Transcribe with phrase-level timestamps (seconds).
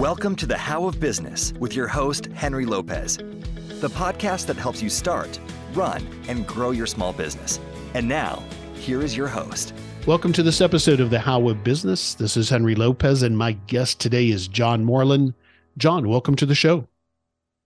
[0.00, 4.80] Welcome to the How of Business with your host, Henry Lopez, the podcast that helps
[4.80, 5.38] you start,
[5.74, 7.60] run, and grow your small business.
[7.92, 8.42] And now,
[8.72, 9.74] here is your host.
[10.06, 12.14] Welcome to this episode of the How of Business.
[12.14, 15.34] This is Henry Lopez, and my guest today is John Morlan.
[15.76, 16.88] John, welcome to the show.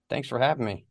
[0.09, 0.83] Thanks for having me.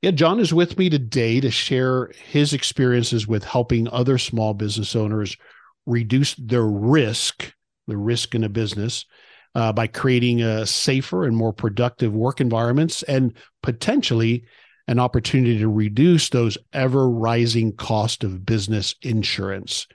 [0.00, 4.96] Yeah, John is with me today to share his experiences with helping other small business
[4.96, 5.36] owners
[5.84, 7.52] reduce their risk,
[7.86, 9.04] the risk in a business,
[9.54, 14.44] uh, by creating a safer and more productive work environments and potentially
[14.86, 19.86] an opportunity to reduce those ever rising cost of business insurance.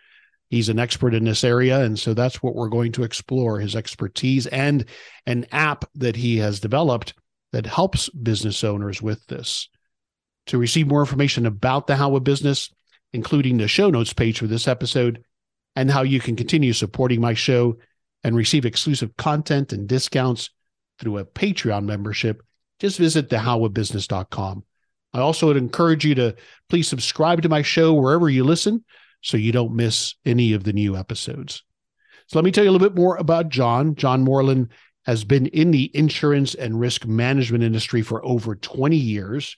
[0.50, 1.82] He's an expert in this area.
[1.82, 4.86] And so that's what we're going to explore his expertise and
[5.26, 7.14] an app that he has developed
[7.52, 9.70] that helps business owners with this.
[10.48, 12.70] To receive more information about the How of Business,
[13.14, 15.24] including the show notes page for this episode,
[15.76, 17.78] and how you can continue supporting my show
[18.26, 20.50] and receive exclusive content and discounts
[21.00, 22.42] through a Patreon membership,
[22.80, 24.64] just visit thehowofbusiness.com.
[25.14, 26.36] I also would encourage you to
[26.68, 28.84] please subscribe to my show wherever you listen
[29.22, 31.64] so you don't miss any of the new episodes.
[32.26, 33.94] So let me tell you a little bit more about John.
[33.94, 34.70] John Morlan
[35.06, 39.56] has been in the insurance and risk management industry for over 20 years.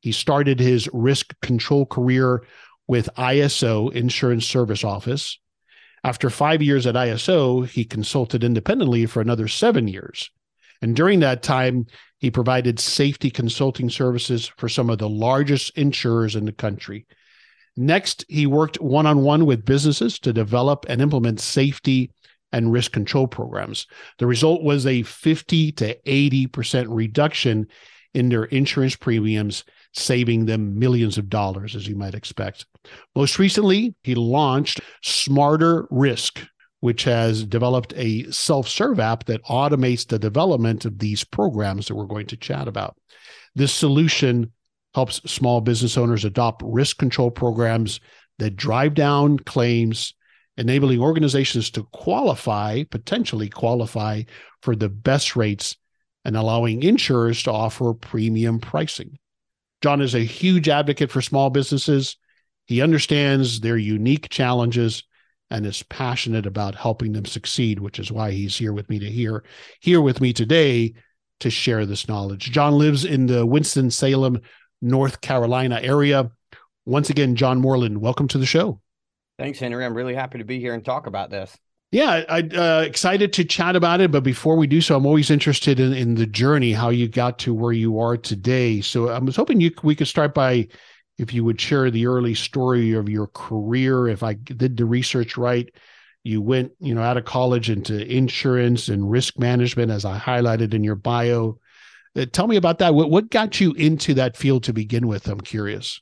[0.00, 2.42] He started his risk control career
[2.86, 5.38] with ISO Insurance Service Office.
[6.04, 10.30] After five years at ISO, he consulted independently for another seven years.
[10.80, 11.86] And during that time,
[12.18, 17.06] he provided safety consulting services for some of the largest insurers in the country.
[17.76, 22.12] Next, he worked one on one with businesses to develop and implement safety
[22.52, 23.86] and risk control programs.
[24.18, 27.68] The result was a 50 to 80% reduction
[28.14, 32.66] in their insurance premiums saving them millions of dollars, as you might expect.
[33.14, 36.40] Most recently, he launched Smarter Risk,
[36.80, 41.94] which has developed a self serve app that automates the development of these programs that
[41.94, 42.96] we're going to chat about.
[43.54, 44.52] This solution
[44.94, 48.00] helps small business owners adopt risk control programs
[48.38, 50.14] that drive down claims,
[50.56, 54.22] enabling organizations to qualify, potentially qualify
[54.62, 55.76] for the best rates,
[56.24, 59.18] and allowing insurers to offer premium pricing.
[59.82, 62.16] John is a huge advocate for small businesses.
[62.68, 65.02] He understands their unique challenges
[65.50, 69.10] and is passionate about helping them succeed, which is why he's here with me to
[69.10, 69.42] hear
[69.80, 70.92] here with me today
[71.40, 72.50] to share this knowledge.
[72.50, 74.40] John lives in the Winston-Salem,
[74.82, 76.30] North Carolina area.
[76.84, 78.80] Once again, John Morlan, welcome to the show.
[79.38, 79.84] Thanks, Henry.
[79.84, 81.56] I'm really happy to be here and talk about this.
[81.90, 84.10] Yeah, I uh, excited to chat about it.
[84.10, 87.38] But before we do so, I'm always interested in, in the journey, how you got
[87.40, 88.82] to where you are today.
[88.82, 90.68] So I was hoping you we could start by,
[91.18, 94.08] if you would share the early story of your career.
[94.08, 95.68] If I did the research right,
[96.22, 100.74] you went, you know, out of college into insurance and risk management, as I highlighted
[100.74, 101.58] in your bio.
[102.16, 102.94] Uh, tell me about that.
[102.94, 105.28] What what got you into that field to begin with?
[105.28, 106.00] I'm curious.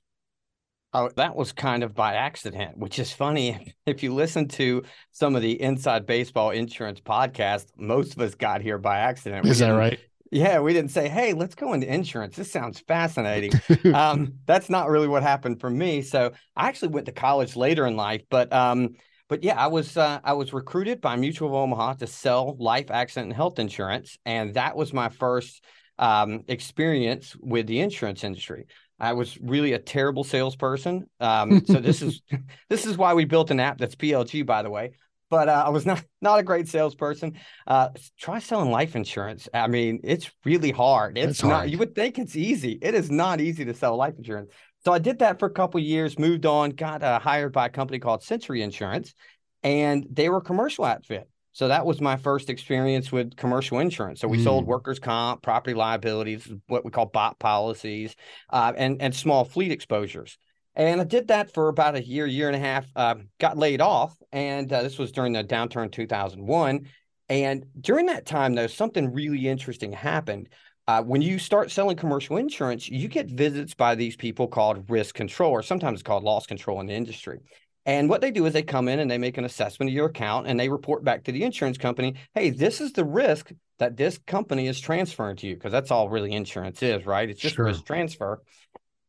[0.93, 3.75] Oh, that was kind of by accident, which is funny.
[3.87, 4.83] If you listen to
[5.13, 9.47] some of the Inside Baseball Insurance podcast, most of us got here by accident.
[9.47, 10.01] Is that right?
[10.31, 12.37] Yeah, we didn't say, "Hey, let's go into insurance.
[12.37, 13.53] This sounds fascinating."
[13.95, 16.03] um, that's not really what happened for me.
[16.03, 18.97] So I actually went to college later in life, but um,
[19.29, 22.91] but yeah, I was uh, I was recruited by Mutual of Omaha to sell life,
[22.91, 25.65] accident, and health insurance, and that was my first
[25.99, 28.67] um, experience with the insurance industry.
[28.99, 31.09] I was really a terrible salesperson.
[31.21, 32.23] Um, so this is
[32.69, 34.93] this is why we built an app that's PLG, by the way.
[35.29, 37.35] But uh, I was not not a great salesperson.
[37.67, 37.89] Uh,
[38.19, 39.49] try selling life insurance.
[39.53, 41.19] I mean, it's really hard.
[41.19, 41.53] It's, not.
[41.53, 41.71] Hard.
[41.71, 42.79] You would think it's easy.
[42.81, 44.51] It is not easy to sell life insurance.
[44.85, 46.19] So I did that for a couple years.
[46.19, 46.71] Moved on.
[46.71, 49.15] Got uh, hired by a company called Century Insurance,
[49.63, 51.29] and they were a commercial outfit.
[51.57, 54.21] So that was my first experience with commercial insurance.
[54.21, 54.45] So we mm.
[54.45, 58.15] sold workers' comp, property liabilities, what we call BOP policies,
[58.51, 60.37] uh, and and small fleet exposures.
[60.77, 62.87] And I did that for about a year, year and a half.
[62.95, 66.87] Uh, got laid off, and uh, this was during the downturn 2001.
[67.29, 70.51] And during that time, though, something really interesting happened.
[70.87, 75.15] Uh, when you start selling commercial insurance, you get visits by these people called risk
[75.15, 77.41] control, or sometimes it's called loss control in the industry.
[77.87, 80.07] And what they do is they come in and they make an assessment of your
[80.07, 83.97] account and they report back to the insurance company, hey, this is the risk that
[83.97, 87.31] this company is transferring to you, because that's all really insurance is, right?
[87.31, 87.65] It's just sure.
[87.65, 88.43] risk transfer.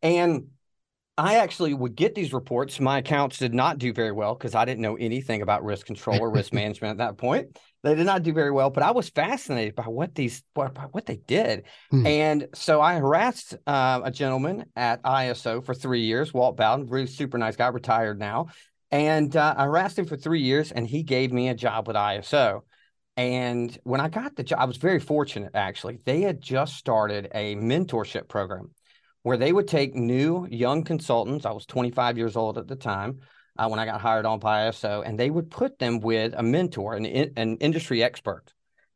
[0.01, 0.47] And
[1.17, 2.79] I actually would get these reports.
[2.79, 6.19] My accounts did not do very well because I didn't know anything about risk control
[6.19, 7.57] or risk management at that point.
[7.83, 11.05] They did not do very well, but I was fascinated by what these by what
[11.05, 11.63] they did.
[11.89, 12.05] Hmm.
[12.05, 17.07] And so I harassed uh, a gentleman at ISO for three years, Walt Bowden, really
[17.07, 18.47] super nice guy, retired now.
[18.91, 21.95] And uh, I harassed him for three years, and he gave me a job with
[21.95, 22.61] ISO.
[23.15, 25.99] And when I got the job, I was very fortunate actually.
[26.05, 28.69] They had just started a mentorship program
[29.23, 31.45] where they would take new young consultants.
[31.45, 33.19] I was 25 years old at the time
[33.57, 36.43] uh, when I got hired on by ISO, and they would put them with a
[36.43, 38.53] mentor, an, an industry expert.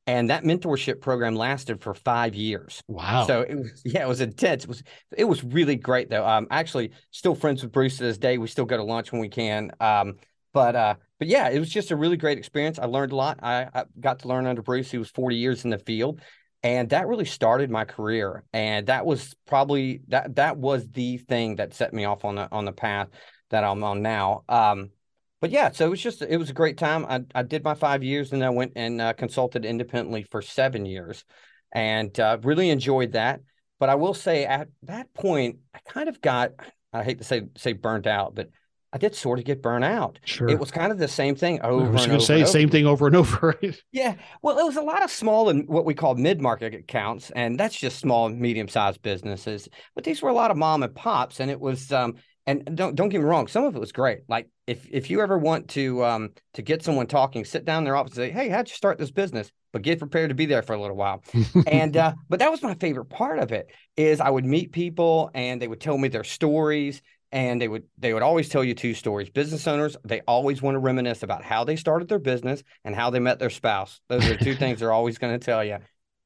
[0.08, 2.82] And that mentorship program lasted for five years.
[2.88, 3.26] Wow!
[3.28, 4.64] So it was, yeah, it was intense.
[4.64, 4.84] It was,
[5.16, 6.26] it was really great though.
[6.26, 8.38] I'm actually still friends with Bruce to this day.
[8.40, 9.72] We still go to lunch when we can.
[9.80, 10.16] Um,
[10.54, 12.80] but uh, but yeah, it was just a really great experience.
[12.80, 13.40] I learned a lot.
[13.44, 14.90] I, I got to learn under Bruce.
[14.90, 16.20] He was 40 years in the field,
[16.64, 18.44] and that really started my career.
[18.54, 22.48] And that was probably that that was the thing that set me off on the
[22.52, 23.10] on the path
[23.50, 24.44] that I'm on now.
[24.48, 24.92] Um,
[25.40, 27.06] but yeah, so it was just it was a great time.
[27.06, 30.86] I I did my five years, and I went and uh, consulted independently for seven
[30.86, 31.26] years,
[31.72, 33.42] and uh, really enjoyed that.
[33.80, 36.52] But I will say at that point, I kind of got
[36.94, 38.50] I hate to say say burnt out, but
[38.94, 40.20] I did sort of get burnt out.
[40.26, 40.50] Sure.
[40.50, 41.88] It was kind of the same thing over.
[41.88, 43.60] I was going to say same thing over and over.
[43.92, 44.16] Yeah.
[44.42, 47.76] Well, it was a lot of small and what we call mid-market accounts, and that's
[47.76, 49.68] just small and medium-sized businesses.
[49.96, 52.16] But these were a lot of mom and pops, and it was um,
[52.48, 54.22] and don't don't get me wrong, some of it was great.
[54.28, 57.84] Like if if you ever want to um to get someone talking, sit down in
[57.86, 60.48] their office and say, "Hey, how'd you start this business?" But get prepared to be
[60.48, 61.24] there for a little while.
[61.68, 65.30] and uh, but that was my favorite part of it is I would meet people
[65.34, 67.02] and they would tell me their stories
[67.32, 69.30] and they would they would always tell you two stories.
[69.30, 73.10] Business owners they always want to reminisce about how they started their business and how
[73.10, 74.02] they met their spouse.
[74.10, 75.78] Those are two things they're always going to tell you.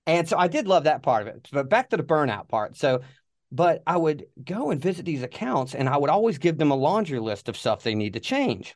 [0.07, 1.47] And so i did love that part of it.
[1.51, 2.75] But back to the burnout part.
[2.77, 3.01] So
[3.51, 6.75] but i would go and visit these accounts and i would always give them a
[6.75, 8.75] laundry list of stuff they need to change.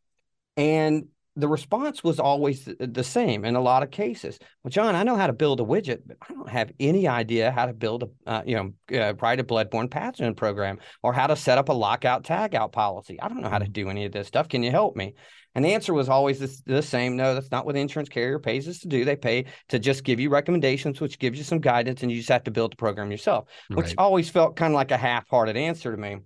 [0.56, 4.40] And the response was always the same in a lot of cases.
[4.64, 7.52] Well, John, I know how to build a widget, but I don't have any idea
[7.52, 11.28] how to build a, uh, you know, uh, write a bloodborne pathogen program or how
[11.28, 13.22] to set up a lockout tagout policy.
[13.22, 13.72] I don't know how to mm-hmm.
[13.72, 14.50] do any of this stuff.
[14.50, 15.16] Can you help me?
[15.56, 17.16] And the answer was always the, the same.
[17.16, 19.04] No, that's not what the insurance carrier pays us to do.
[19.04, 22.30] They pay to just give you recommendations, which gives you some guidance, and you just
[22.30, 23.96] have to build the program yourself, which right.
[23.98, 26.18] always felt kind of like a half-hearted answer to me.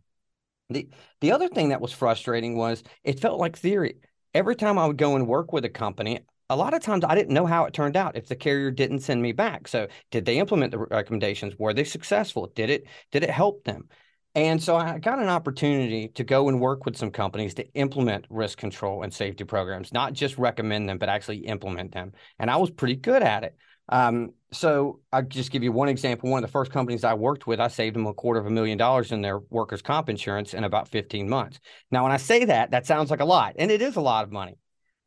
[0.70, 0.90] The
[1.22, 3.98] the other thing that was frustrating was it felt like theory
[4.34, 6.20] every time I would go and work with a company,
[6.50, 9.00] a lot of times I didn't know how it turned out if the carrier didn't
[9.00, 9.68] send me back.
[9.68, 11.58] So did they implement the recommendations?
[11.58, 12.52] Were they successful?
[12.56, 13.88] Did it did it help them?
[14.36, 18.26] And so I got an opportunity to go and work with some companies to implement
[18.32, 22.14] risk control and safety programs, not just recommend them, but actually implement them.
[22.40, 23.56] And I was pretty good at it.
[23.90, 26.30] Um, so I'll just give you one example.
[26.30, 28.50] One of the first companies I worked with, I saved them a quarter of a
[28.50, 31.60] million dollars in their workers' comp insurance in about 15 months.
[31.92, 34.24] Now, when I say that, that sounds like a lot, and it is a lot
[34.24, 34.58] of money.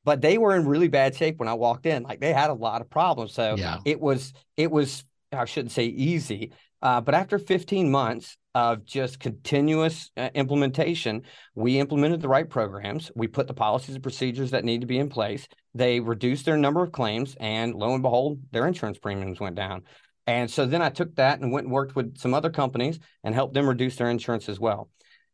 [0.04, 2.04] But they were in really bad shape when I walked in.
[2.04, 3.32] Like they had a lot of problems.
[3.32, 3.78] So yeah.
[3.84, 6.52] it was, it was, I shouldn't say easy,
[6.82, 11.22] uh, but after 15 months of just continuous uh, implementation,
[11.54, 13.10] we implemented the right programs.
[13.14, 15.46] We put the policies and procedures that need to be in place.
[15.74, 19.82] They reduced their number of claims, and lo and behold, their insurance premiums went down.
[20.26, 23.34] And so then I took that and went and worked with some other companies and
[23.34, 24.88] helped them reduce their insurance as well.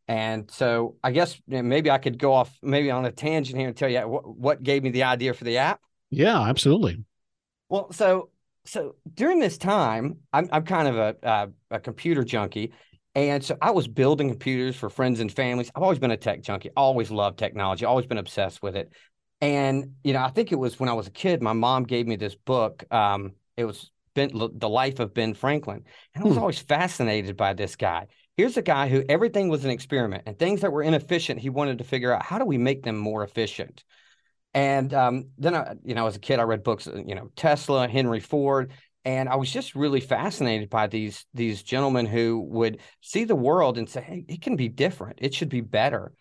[0.09, 3.77] And so I guess maybe I could go off maybe on a tangent here and
[3.77, 5.81] tell you what, what gave me the idea for the app.
[6.11, 7.05] Yeah, absolutely.
[7.69, 8.29] Well, so
[8.65, 12.73] so during this time, I'm I'm kind of a uh, a computer junkie,
[13.15, 15.71] and so I was building computers for friends and families.
[15.75, 16.71] I've always been a tech junkie.
[16.77, 17.85] Always loved technology.
[17.85, 18.93] Always been obsessed with it.
[19.41, 21.43] And you know, I think it was when I was a kid.
[21.43, 22.85] My mom gave me this book.
[22.93, 25.85] Um, it was ben, the life of Ben Franklin,
[26.15, 26.41] and I was hmm.
[26.41, 28.07] always fascinated by this guy.
[28.37, 31.79] Here's a guy who everything was an experiment, and things that were inefficient, he wanted
[31.79, 33.85] to figure out how do we make them more efficient.
[34.55, 37.31] And um, then, I, you know, as a kid, I read books, uh, you know,
[37.37, 38.73] Tesla, Henry Ford,
[39.05, 43.79] and I was just really fascinated by these these gentlemen who would see the world
[43.79, 45.19] and say, "Hey, it can be different.
[45.23, 46.13] It should be better."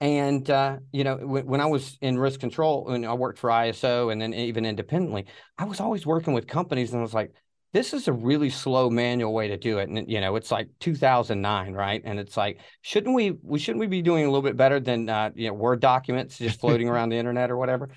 [0.00, 3.50] And uh, you know, w- when I was in risk control, when I worked for
[3.50, 5.26] ISO, and then even independently,
[5.58, 7.32] I was always working with companies, and I was like,
[7.72, 10.68] this is a really slow manual way to do it and you know it's like
[10.80, 12.02] 2009 right?
[12.04, 15.08] And it's like shouldn't we we shouldn't we be doing a little bit better than
[15.08, 17.90] uh, you know word documents just floating around the internet or whatever?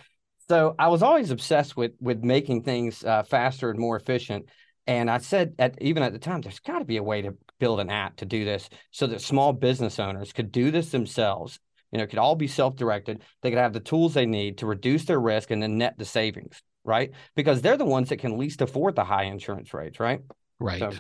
[0.48, 4.48] So i was always obsessed with with making things uh, faster and more efficient.
[4.88, 7.36] And i said at even at the time there's got to be a way to
[7.60, 11.60] build an app to do this so that small business owners could do this themselves.
[11.92, 13.22] You know could all be self-directed.
[13.42, 16.06] They could have the tools they need to reduce their risk and then net the
[16.06, 17.12] savings right?
[17.36, 20.22] Because they're the ones that can least afford the high insurance rates, right?
[20.60, 20.80] Right.
[20.80, 20.92] So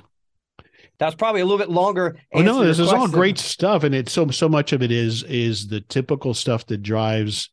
[0.98, 2.18] that's probably a little bit longer.
[2.34, 5.24] Oh no, this is all great stuff, and it's so so much of it is
[5.24, 7.50] is the typical stuff that drives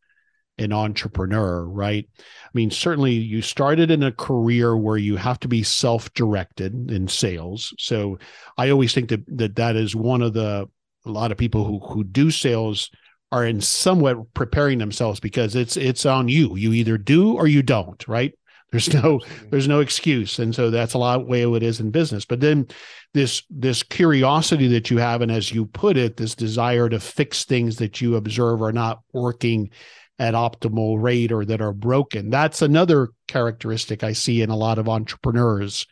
[0.59, 2.09] an entrepreneur, right?
[2.19, 7.09] I mean, certainly you started in a career where you have to be self-directed in
[7.09, 7.75] sales.
[7.79, 8.19] So
[8.59, 10.69] I always think that that that is one of the
[11.05, 12.91] a lot of people who who do sales
[13.33, 16.55] are in somewhat preparing themselves because it's it's on you.
[16.57, 18.33] You either do or you don't, right?
[18.71, 19.21] There's no
[19.51, 22.25] there's no excuse, and so that's a lot of way it is in business.
[22.25, 22.69] But then
[23.13, 27.45] this this curiosity that you have, and as you put it, this desire to fix
[27.45, 29.71] things that you observe are not working
[30.19, 32.31] at optimal rate or that are broken.
[32.31, 35.87] That's another characteristic I see in a lot of entrepreneurs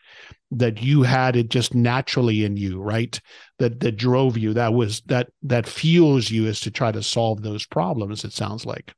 [0.52, 3.20] that you had it just naturally in you, right?
[3.58, 4.52] That that drove you.
[4.54, 8.24] That was that that fuels you is to try to solve those problems.
[8.24, 8.92] It sounds like.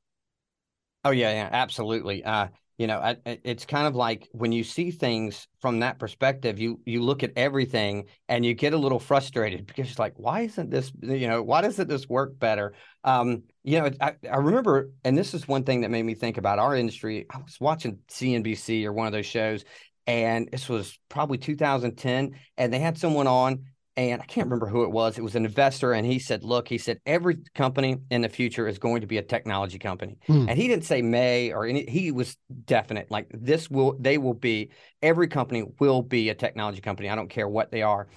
[1.05, 2.25] Oh yeah, yeah, absolutely.
[2.25, 2.49] Uh,
[2.83, 6.81] you know, I, it's kind of like when you see things from that perspective, you
[6.85, 10.69] you look at everything and you get a little frustrated because it's like, why isn't
[10.69, 10.91] this?
[11.01, 12.75] You know, why doesn't this work better?
[13.05, 16.39] Um, you know, I, I remember, and this is one thing that made me think
[16.39, 17.25] about our industry.
[17.31, 19.65] I was watching CNBC or one of those shows,
[20.09, 24.85] and this was probably 2010 and they had someone on and I can't remember who
[24.85, 25.19] it was.
[25.19, 28.67] It was an investor, and he said, "Look, he said every company in the future
[28.67, 30.49] is going to be a technology company." Hmm.
[30.49, 31.85] And he didn't say may or any.
[31.85, 33.11] He was definite.
[33.11, 34.71] Like this will, they will be.
[35.03, 37.11] Every company will be a technology company.
[37.11, 38.09] I don't care what they are.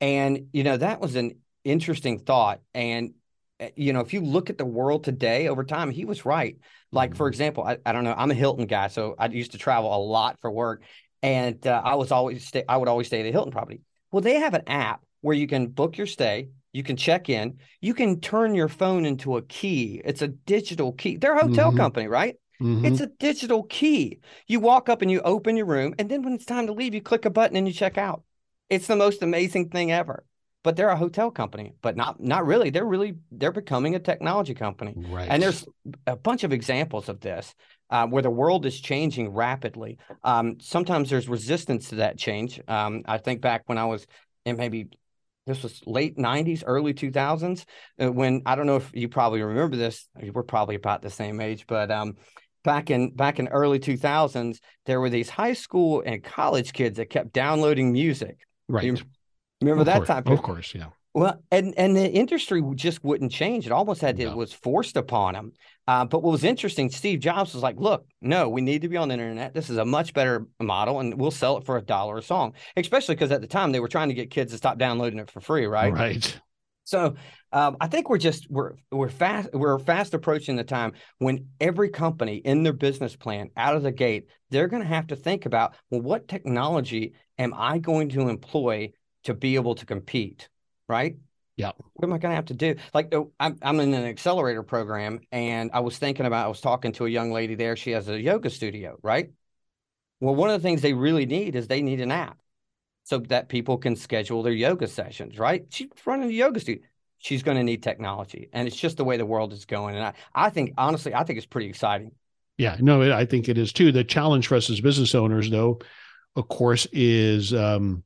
[0.00, 1.32] And you know that was an
[1.64, 2.60] interesting thought.
[2.72, 3.14] And
[3.58, 6.58] eh, you know, if you look at the world today over time, he was right.
[6.92, 8.14] Like for example, I, I don't know.
[8.16, 10.84] I'm a Hilton guy, so I used to travel a lot for work,
[11.24, 12.62] and uh, I was always stay.
[12.68, 13.80] I would always stay at a Hilton property.
[14.12, 17.56] Well, they have an app where you can book your stay, you can check in,
[17.80, 20.02] you can turn your phone into a key.
[20.04, 21.16] It's a digital key.
[21.16, 21.78] They're a hotel mm-hmm.
[21.78, 22.36] company, right?
[22.60, 22.84] Mm-hmm.
[22.84, 24.20] It's a digital key.
[24.46, 26.94] You walk up and you open your room, and then when it's time to leave,
[26.94, 28.22] you click a button and you check out.
[28.68, 30.24] It's the most amazing thing ever.
[30.62, 32.68] But they're a hotel company, but not not really.
[32.70, 34.94] They're really they're becoming a technology company.
[35.08, 35.28] Right.
[35.30, 35.66] And there's
[36.06, 37.54] a bunch of examples of this
[37.90, 39.98] uh, where the world is changing rapidly.
[40.22, 42.60] Um, sometimes there's resistance to that change.
[42.66, 44.06] Um, I think back when I was
[44.44, 44.88] in maybe
[45.46, 47.64] this was late 90s early 2000s
[48.00, 51.40] uh, when i don't know if you probably remember this we're probably about the same
[51.40, 52.14] age but um,
[52.64, 57.10] back in back in early 2000s there were these high school and college kids that
[57.10, 58.38] kept downloading music.
[58.68, 58.84] Right.
[58.84, 58.96] you
[59.60, 63.30] remember of that course, time of course yeah well, and and the industry just wouldn't
[63.30, 63.66] change.
[63.66, 64.32] It almost had to, no.
[64.32, 65.52] it was forced upon them.
[65.86, 68.96] Uh, but what was interesting, Steve Jobs was like, "Look, no, we need to be
[68.96, 69.54] on the internet.
[69.54, 72.54] This is a much better model, and we'll sell it for a dollar a song."
[72.76, 75.30] Especially because at the time they were trying to get kids to stop downloading it
[75.30, 75.92] for free, right?
[75.92, 76.40] Right.
[76.84, 77.14] So
[77.52, 81.88] um, I think we're just we're we're fast we're fast approaching the time when every
[81.88, 85.46] company in their business plan out of the gate they're going to have to think
[85.46, 88.92] about well, what technology am I going to employ
[89.24, 90.48] to be able to compete?
[90.88, 91.16] Right?
[91.56, 91.70] Yeah.
[91.76, 92.76] What am I going to have to do?
[92.92, 96.60] Like, oh, I'm, I'm in an accelerator program, and I was thinking about, I was
[96.60, 97.76] talking to a young lady there.
[97.76, 99.30] She has a yoga studio, right?
[100.20, 102.38] Well, one of the things they really need is they need an app
[103.04, 105.66] so that people can schedule their yoga sessions, right?
[105.68, 106.82] She's running a yoga studio.
[107.18, 108.48] She's going to need technology.
[108.52, 109.94] And it's just the way the world is going.
[109.94, 112.12] And I, I think, honestly, I think it's pretty exciting.
[112.58, 113.92] Yeah, no, I think it is too.
[113.92, 115.80] The challenge for us as business owners, though,
[116.36, 118.04] of course, is um,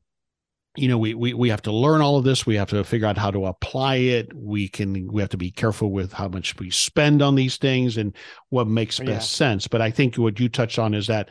[0.77, 2.47] you know we, we we have to learn all of this.
[2.47, 4.33] We have to figure out how to apply it.
[4.35, 7.97] We can we have to be careful with how much we spend on these things
[7.97, 8.15] and
[8.51, 9.19] what makes best yeah.
[9.19, 9.67] sense.
[9.67, 11.31] But i think what you touched on is that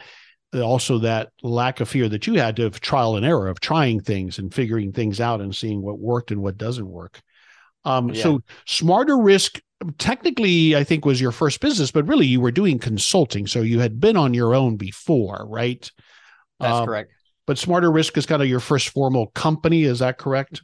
[0.53, 3.99] uh, also that lack of fear that you had of trial and error of trying
[3.99, 7.21] things and figuring things out and seeing what worked and what doesn't work.
[7.85, 8.23] Um, yeah.
[8.23, 9.61] so smarter risk
[9.99, 13.45] technically i think was your first business but really you were doing consulting.
[13.47, 15.89] So you had been on your own before right?
[16.59, 17.11] That's um, correct
[17.47, 19.83] but Smarter Risk is kind of your first formal company.
[19.83, 20.61] Is that correct?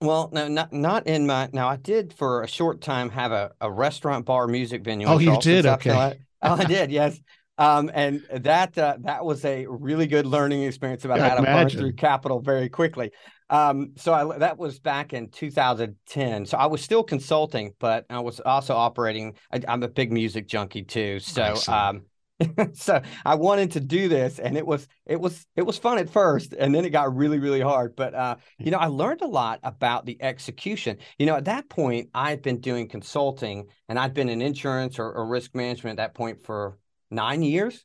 [0.00, 1.50] Well, no, not not in my.
[1.52, 5.06] Now, I did for a short time have a, a restaurant, bar, music venue.
[5.06, 5.66] Oh, you did?
[5.66, 5.90] Okay.
[5.90, 6.90] oh, I did.
[6.92, 7.18] Yes.
[7.58, 11.68] Um, and that uh, that was a really good learning experience about how to burn
[11.68, 13.10] through capital very quickly.
[13.50, 16.46] Um, so I, that was back in 2010.
[16.46, 19.34] So I was still consulting, but I was also operating.
[19.52, 21.18] I, am a big music junkie too.
[21.18, 22.02] So um,
[22.74, 26.10] so I wanted to do this and it was it was it was fun at
[26.10, 29.26] first and then it got really really hard but uh, you know I learned a
[29.26, 30.98] lot about the execution.
[31.18, 35.12] You know at that point I'd been doing consulting and I'd been in insurance or,
[35.12, 36.78] or risk management at that point for
[37.10, 37.84] 9 years.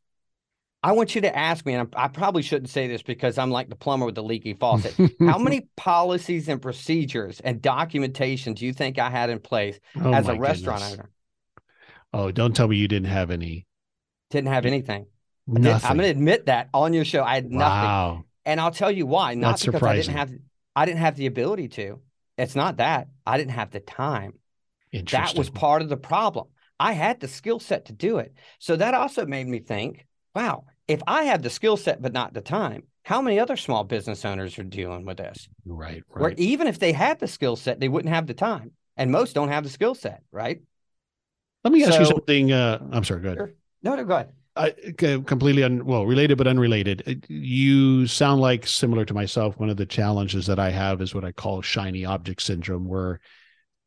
[0.83, 3.49] I want you to ask me and I, I probably shouldn't say this because I'm
[3.49, 4.93] like the plumber with the leaky faucet.
[5.19, 10.13] How many policies and procedures and documentation do you think I had in place oh
[10.13, 10.99] as a restaurant goodness.
[10.99, 11.09] owner?
[12.13, 13.65] Oh, don't tell me you didn't have any
[14.29, 15.07] didn't have anything.
[15.47, 15.89] Nothing.
[15.89, 17.23] I'm going to admit that on your show.
[17.23, 17.89] I had nothing.
[17.89, 18.23] Wow.
[18.45, 19.33] And I'll tell you why.
[19.35, 20.15] Not That's because surprising.
[20.15, 20.39] I didn't have
[20.75, 22.01] I didn't have the ability to.
[22.37, 23.07] It's not that.
[23.25, 24.33] I didn't have the time.
[25.11, 26.47] That was part of the problem.
[26.79, 28.33] I had the skill set to do it.
[28.59, 32.33] So that also made me think, wow, if I have the skill set but not
[32.33, 35.47] the time, how many other small business owners are dealing with this?
[35.65, 36.21] Right, right.
[36.21, 38.71] Where even if they had the skill set, they wouldn't have the time.
[38.97, 40.61] And most don't have the skill set, right?
[41.63, 42.51] Let me ask so, you something.
[42.51, 43.53] Uh, I'm sorry, go ahead.
[43.83, 47.03] No, no, go ahead I, completely un, well related but unrelated.
[47.05, 49.59] Uh, you sound like similar to myself.
[49.59, 53.19] One of the challenges that I have is what I call shiny object syndrome, where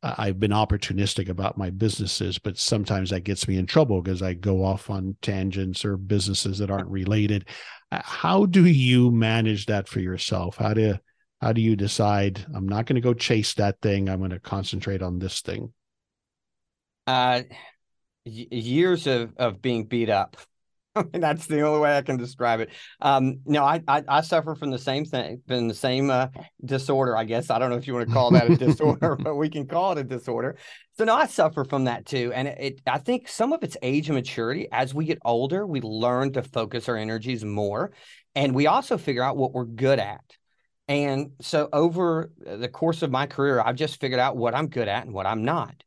[0.01, 4.33] I've been opportunistic about my businesses, but sometimes that gets me in trouble because I
[4.33, 7.49] go off on tangents or businesses that aren't related.
[7.91, 10.55] Uh, how do you manage that for yourself?
[10.57, 10.95] How do
[11.41, 14.07] how do you decide I'm not going to go chase that thing?
[14.07, 15.73] I'm going to concentrate on this thing.
[17.07, 17.41] Uh,
[18.25, 20.37] years of of being beat up.
[21.13, 22.69] That's the only way I can describe it.
[22.99, 26.27] Um, no, I, I, I suffer from the same thing, from the same uh,
[26.65, 27.15] disorder.
[27.15, 29.49] I guess I don't know if you want to call that a disorder, but we
[29.49, 30.57] can call it a disorder.
[30.97, 33.77] So no, I suffer from that too, and it, it, I think some of it's
[33.81, 34.67] age and maturity.
[34.71, 37.91] As we get older, we learn to focus our energies more,
[38.35, 40.21] and we also figure out what we're good at.
[40.87, 44.87] And so over the course of my career, I've just figured out what I'm good
[44.87, 45.83] at and what I'm not.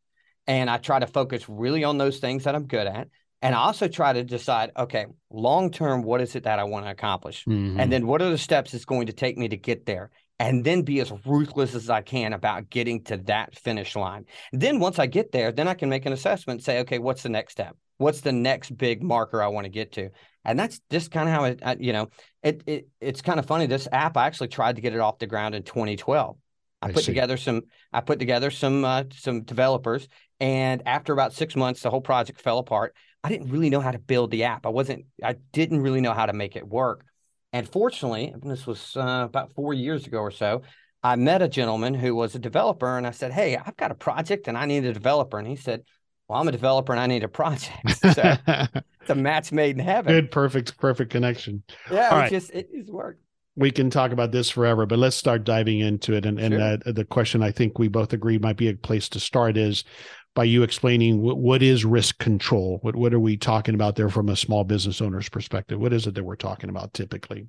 [0.47, 3.09] And I try to focus really on those things that I'm good at.
[3.43, 6.87] And I also try to decide, okay, long term, what is it that I want
[6.87, 7.45] to accomplish?
[7.45, 7.81] Mm-hmm.
[7.81, 10.11] And then what are the steps it's going to take me to get there?
[10.39, 14.27] And then be as ruthless as I can about getting to that finish line.
[14.53, 17.29] Then once I get there, then I can make an assessment, say, okay, what's the
[17.29, 17.77] next step?
[17.99, 20.11] What's the next big marker I want to get to?
[20.45, 22.09] And that's just kind of how it, I, you know,
[22.43, 23.67] it, it it's kind of funny.
[23.67, 26.37] This app, I actually tried to get it off the ground in 2012.
[26.83, 27.13] I, I put see.
[27.13, 27.63] together some
[27.93, 30.09] I put together some uh, some developers
[30.41, 32.95] and after about 6 months the whole project fell apart.
[33.25, 34.67] I didn't really know how to build the app.
[34.67, 37.05] I wasn't, I didn't really know how to make it work.
[37.53, 40.63] And fortunately, this was uh, about four years ago or so,
[41.05, 43.95] I met a gentleman who was a developer and I said, Hey, I've got a
[43.95, 45.39] project and I need a developer.
[45.39, 45.85] And he said,
[46.29, 48.01] Well, I'm a developer and I need a project.
[48.15, 50.15] So it's a match made in heaven.
[50.15, 51.63] Good, perfect, perfect connection.
[51.89, 52.31] Yeah, All it right.
[52.31, 53.23] just, it just worked
[53.57, 56.25] we can talk about this forever, but let's start diving into it.
[56.25, 56.47] And, sure.
[56.47, 59.57] and uh, the question I think we both agree might be a place to start
[59.57, 59.85] is
[60.35, 62.79] by you explaining what, what is risk control.
[62.83, 65.79] What what are we talking about there from a small business owner's perspective?
[65.79, 67.47] What is it that we're talking about typically?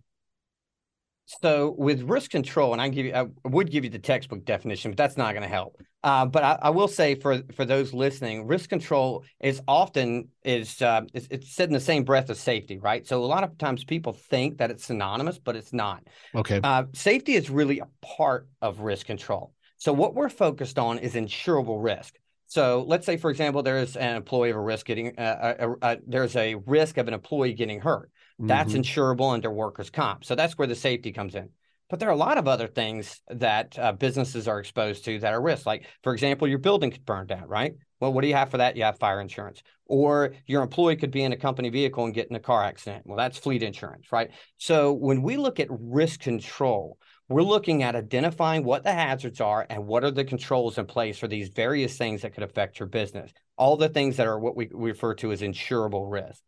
[1.26, 4.92] So with risk control, and I give you, I would give you the textbook definition,
[4.92, 5.78] but that's not going to help.
[6.04, 10.82] Uh, but I, I, will say for for those listening, risk control is often is
[10.82, 13.08] uh, it's, it's said in the same breath as safety, right?
[13.08, 16.04] So a lot of times people think that it's synonymous, but it's not.
[16.36, 16.60] Okay.
[16.62, 19.54] Uh, safety is really a part of risk control.
[19.78, 22.16] So what we're focused on is insurable risk.
[22.48, 25.96] So let's say, for example, there's an employee of a risk getting, uh, uh, uh,
[26.06, 28.12] there's a risk of an employee getting hurt.
[28.48, 28.82] That's mm-hmm.
[28.82, 30.26] insurable under workers' comp.
[30.26, 31.50] So that's where the safety comes in.
[31.90, 35.34] But there are a lot of other things that uh, businesses are exposed to that
[35.34, 35.66] are risks.
[35.66, 37.74] Like, for example, your building could burn down, right?
[38.00, 38.76] Well, what do you have for that?
[38.76, 39.62] You have fire insurance.
[39.86, 43.04] Or your employee could be in a company vehicle and get in a car accident.
[43.06, 44.32] Well, that's fleet insurance, right?
[44.58, 46.98] So when we look at risk control,
[47.30, 51.18] we're looking at identifying what the hazards are and what are the controls in place
[51.18, 53.32] for these various things that could affect your business.
[53.56, 56.42] All the things that are what we refer to as insurable risk.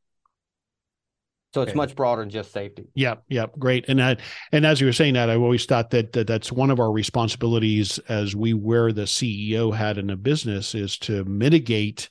[1.55, 2.89] So it's much broader than just safety.
[2.95, 3.85] Yeah, yeah, great.
[3.87, 4.19] And that,
[4.51, 6.91] and as you were saying that, I've always thought that, that that's one of our
[6.91, 12.09] responsibilities as we wear the CEO hat in a business is to mitigate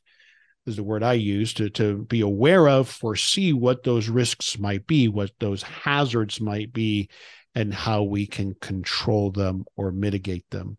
[0.64, 4.86] is the word I use to to be aware of, foresee what those risks might
[4.86, 7.10] be, what those hazards might be,
[7.54, 10.78] and how we can control them or mitigate them.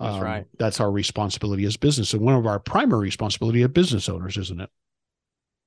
[0.00, 0.46] That's um, right.
[0.58, 4.62] That's our responsibility as business, and one of our primary responsibility as business owners, isn't
[4.62, 4.70] it?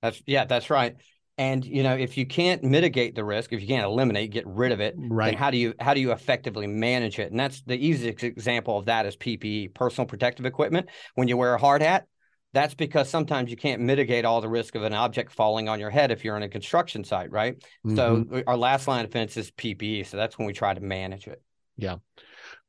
[0.02, 0.96] That's yeah, that's right.
[1.38, 4.72] And you know, if you can't mitigate the risk, if you can't eliminate, get rid
[4.72, 5.32] of it, right?
[5.32, 7.32] Then how do you how do you effectively manage it?
[7.32, 10.90] And that's the easiest example of that is PPE, personal protective equipment.
[11.16, 12.06] When you wear a hard hat,
[12.54, 15.90] that's because sometimes you can't mitigate all the risk of an object falling on your
[15.90, 17.56] head if you're on a construction site, right?
[17.86, 17.96] Mm-hmm.
[17.96, 20.06] So our last line of defense is PPE.
[20.08, 21.42] So that's when we try to manage it.
[21.78, 21.98] Yeah.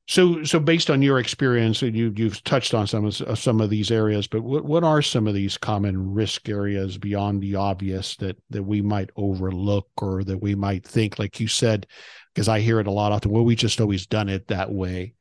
[0.08, 3.70] So, so based on your experience, and you you've touched on some of some of
[3.70, 8.16] these areas, but what what are some of these common risk areas beyond the obvious
[8.16, 11.86] that that we might overlook or that we might think, like you said,
[12.34, 13.30] because I hear it a lot often.
[13.30, 15.14] Well, we just always done it that way.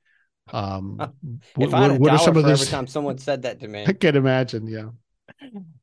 [0.51, 0.97] Um,
[1.57, 3.85] if what, I had a what dollar for every time someone said that to me,
[3.87, 4.67] I can imagine.
[4.67, 4.89] Yeah.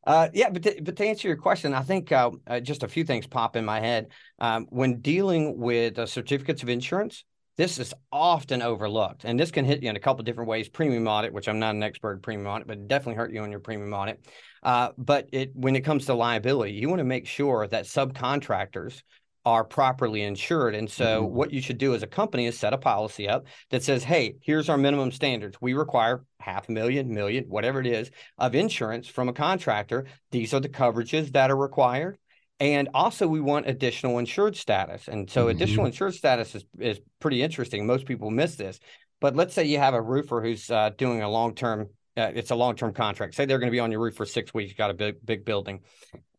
[0.05, 2.89] Uh, yeah, but to, but to answer your question, I think uh, uh, just a
[2.89, 4.09] few things pop in my head.
[4.39, 7.25] Um, when dealing with uh, certificates of insurance,
[7.59, 10.69] this is often overlooked, and this can hit you in a couple different ways.
[10.69, 13.51] Premium audit, which I'm not an expert in premium audit, but definitely hurt you on
[13.51, 14.25] your premium audit.
[14.63, 19.03] Uh, but it when it comes to liability, you want to make sure that subcontractors
[19.45, 20.75] are properly insured.
[20.75, 21.35] And so, mm-hmm.
[21.35, 24.37] what you should do as a company is set a policy up that says, hey,
[24.41, 25.57] here's our minimum standards.
[25.61, 30.07] We require half a million, million, whatever it is, of insurance from a contractor.
[30.31, 32.19] These are the coverages that are required.
[32.61, 35.07] And also, we want additional insured status.
[35.09, 35.51] And so, mm-hmm.
[35.51, 37.87] additional insured status is, is pretty interesting.
[37.87, 38.81] Most people miss this.
[39.21, 42.51] But let's say you have a roofer who's uh, doing a long term uh, it's
[42.51, 43.35] a long-term contract.
[43.35, 44.75] Say they're going to be on your roof for six weeks.
[44.75, 45.81] Got a big, big building.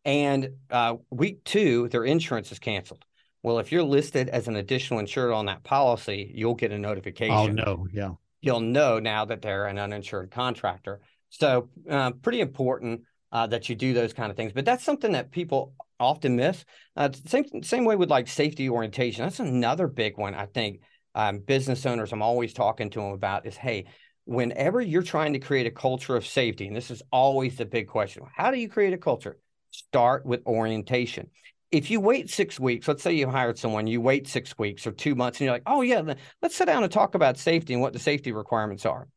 [0.04, 3.04] And uh, week two, their insurance is canceled.
[3.42, 7.34] Well, if you're listed as an additional insured on that policy, you'll get a notification.
[7.34, 8.10] Oh no, yeah.
[8.42, 11.00] You'll know now that they're an uninsured contractor.
[11.30, 13.02] So, uh, pretty important
[13.32, 14.52] uh, that you do those kind of things.
[14.52, 16.64] But that's something that people often miss.
[16.96, 19.24] Uh, same same way with like safety orientation.
[19.24, 20.34] That's another big one.
[20.34, 20.80] I think
[21.14, 23.86] um, business owners I'm always talking to them about is, hey,
[24.24, 27.86] whenever you're trying to create a culture of safety, and this is always the big
[27.86, 29.38] question, how do you create a culture?
[29.70, 31.28] Start with orientation
[31.70, 34.92] if you wait six weeks, let's say you hired someone, you wait six weeks or
[34.92, 37.82] two months, and you're like, oh, yeah, let's sit down and talk about safety and
[37.82, 39.08] what the safety requirements are.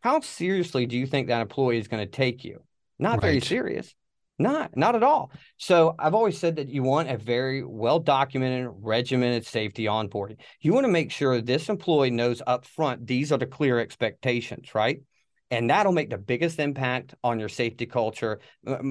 [0.00, 2.62] How seriously do you think that employee is going to take you?
[2.98, 3.22] Not right.
[3.22, 3.94] very serious.
[4.40, 5.32] Not, not at all.
[5.58, 10.38] So I've always said that you want a very well documented, regimented safety onboarding.
[10.62, 14.74] You want to make sure this employee knows up front these are the clear expectations,
[14.74, 15.02] right?
[15.50, 18.40] And that'll make the biggest impact on your safety culture.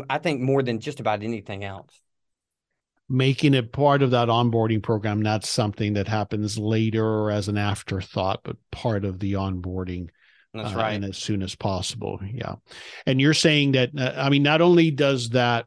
[0.07, 1.99] I think more than just about anything else
[3.11, 7.57] making it part of that onboarding program not something that happens later or as an
[7.57, 10.09] afterthought but part of the onboarding
[10.53, 10.93] that's uh, right.
[10.93, 12.55] and as soon as possible yeah.
[13.05, 15.65] And you're saying that uh, i mean not only does that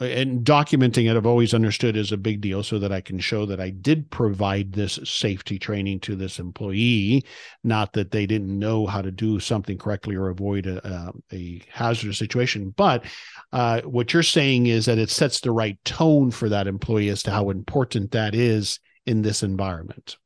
[0.00, 3.44] and documenting it i've always understood is a big deal so that i can show
[3.44, 7.24] that i did provide this safety training to this employee
[7.64, 12.18] not that they didn't know how to do something correctly or avoid a, a hazardous
[12.18, 12.70] situation.
[12.76, 13.04] But
[13.52, 17.22] uh, what you're saying is that it sets the right tone for that employee as
[17.24, 20.16] to how important that is in this environment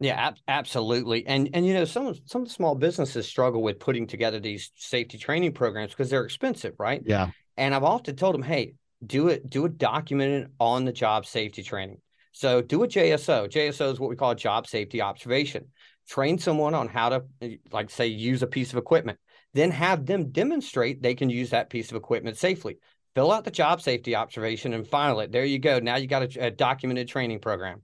[0.00, 1.26] yeah, ab- absolutely.
[1.26, 5.52] And and you know, some some small businesses struggle with putting together these safety training
[5.52, 7.02] programs because they're expensive, right?
[7.04, 7.30] Yeah.
[7.56, 11.62] And I've often told them, hey, do it, do a documented on the job safety
[11.62, 12.00] training.
[12.32, 13.48] So do a JSO.
[13.48, 15.66] JSO is what we call a job safety observation.
[16.08, 19.18] Train someone on how to, eh, like, say, use a piece of equipment.
[19.54, 22.78] Then have them demonstrate they can use that piece of equipment safely.
[23.14, 25.32] Fill out the job safety observation and file it.
[25.32, 25.80] There you go.
[25.80, 27.82] Now you got a, a documented training program.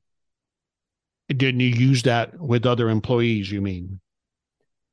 [1.28, 3.50] Didn't you use that with other employees?
[3.50, 4.00] You mean?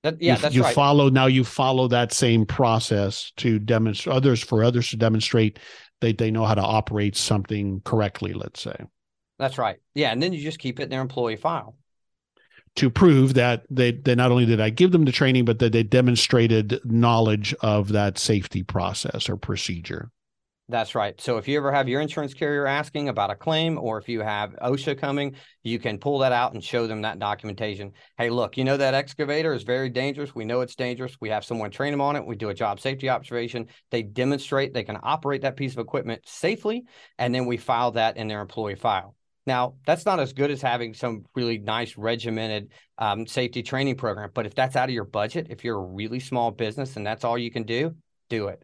[0.03, 0.73] That, yeah, you, that's you right.
[0.73, 1.27] follow now.
[1.27, 5.59] You follow that same process to demonstrate others for others to demonstrate
[5.99, 8.33] they they know how to operate something correctly.
[8.33, 8.75] Let's say.
[9.37, 9.77] That's right.
[9.93, 11.75] Yeah, and then you just keep it in their employee file
[12.75, 15.73] to prove that they, they not only did I give them the training, but that
[15.73, 20.09] they demonstrated knowledge of that safety process or procedure.
[20.71, 21.19] That's right.
[21.19, 24.21] So if you ever have your insurance carrier asking about a claim, or if you
[24.21, 27.91] have OSHA coming, you can pull that out and show them that documentation.
[28.17, 30.33] Hey, look, you know that excavator is very dangerous.
[30.33, 31.17] We know it's dangerous.
[31.19, 32.25] We have someone train them on it.
[32.25, 33.67] We do a job safety observation.
[33.89, 36.85] They demonstrate they can operate that piece of equipment safely,
[37.17, 39.13] and then we file that in their employee file.
[39.45, 44.29] Now, that's not as good as having some really nice regimented um, safety training program.
[44.33, 47.25] But if that's out of your budget, if you're a really small business and that's
[47.25, 47.93] all you can do,
[48.29, 48.63] do it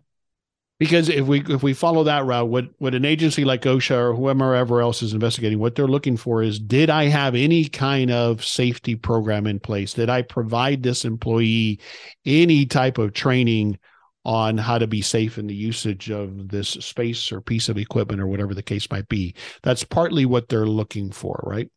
[0.79, 4.13] because if we if we follow that route what what an agency like osha or
[4.13, 8.43] whoever else is investigating what they're looking for is did i have any kind of
[8.43, 9.93] safety program in place?
[9.93, 11.79] Did i provide this employee
[12.25, 13.77] any type of training
[14.25, 18.21] on how to be safe in the usage of this space or piece of equipment
[18.21, 19.35] or whatever the case might be?
[19.63, 21.69] That's partly what they're looking for right?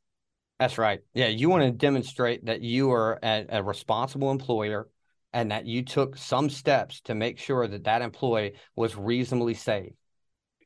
[0.59, 1.01] That's right.
[1.15, 4.89] Yeah you want to demonstrate that you are a, a responsible employer
[5.33, 9.93] and that you took some steps to make sure that that employee was reasonably safe.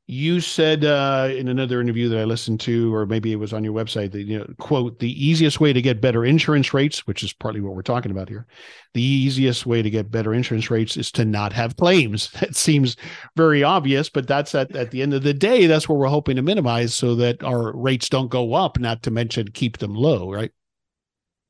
[0.07, 3.65] You said uh, in another interview that I listened to, or maybe it was on
[3.65, 7.23] your website, that you know, quote, the easiest way to get better insurance rates, which
[7.23, 8.47] is partly what we're talking about here,
[8.93, 12.31] the easiest way to get better insurance rates is to not have claims.
[12.45, 12.97] That seems
[13.35, 16.37] very obvious, but that's at, at the end of the day, that's what we're hoping
[16.37, 20.31] to minimize so that our rates don't go up, not to mention keep them low,
[20.31, 20.53] right?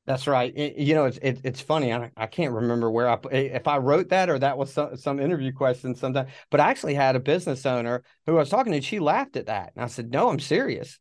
[0.06, 0.52] That's right.
[0.54, 1.92] It, you know, it's it, it's funny.
[1.92, 5.18] I, I can't remember where I if I wrote that or that was some, some
[5.18, 6.26] interview question sometime.
[6.50, 8.80] But I actually had a business owner who I was talking to.
[8.82, 10.98] She laughed at that, and I said, "No, I'm serious.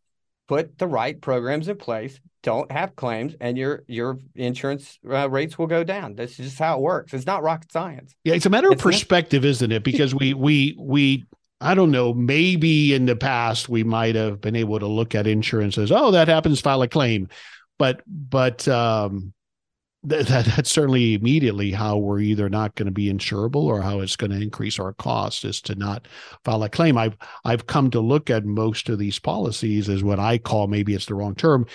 [0.48, 2.20] Put the right programs in place.
[2.44, 6.16] Don't have claims, and your your insurance uh, rates will go down.
[6.16, 7.14] That's just how it works.
[7.14, 8.14] It's not rocket science.
[8.24, 9.84] Yeah, it's a matter of perspective, isn't it?
[9.84, 11.26] Because we we we
[11.60, 15.28] I don't know, maybe in the past we might have been able to look at
[15.28, 17.30] insurance as, oh, that happens, file a claim
[17.78, 19.34] but but um,
[20.04, 24.18] that, that's certainly immediately how we're either not going to be insurable or how it's
[24.18, 26.08] going to increase our cost is to not
[26.44, 26.98] file a claim.
[26.98, 30.94] I've I've come to look at most of these policies as what I call maybe
[30.94, 31.66] it's the wrong term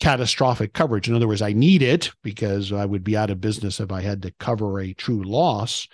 [0.00, 1.08] catastrophic coverage.
[1.08, 4.02] In other words, I need it because I would be out of business if I
[4.02, 5.88] had to cover a true loss.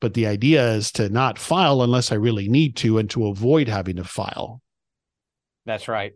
[0.00, 3.68] But the idea is to not file unless I really need to and to avoid
[3.68, 4.60] having to file.
[5.64, 6.14] That's right.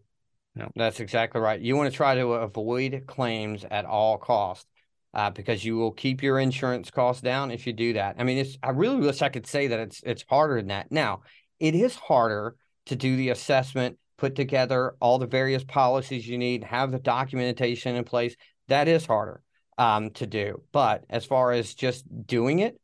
[0.76, 1.60] That's exactly right.
[1.60, 4.66] You want to try to avoid claims at all costs
[5.14, 8.16] uh, because you will keep your insurance costs down if you do that.
[8.18, 10.90] I mean, it's I really wish I could say that it's it's harder than that.
[10.90, 11.22] Now,
[11.58, 16.64] it is harder to do the assessment, put together all the various policies you need,
[16.64, 18.36] have the documentation in place.
[18.68, 19.42] That is harder
[19.78, 20.62] um, to do.
[20.72, 22.80] But as far as just doing it,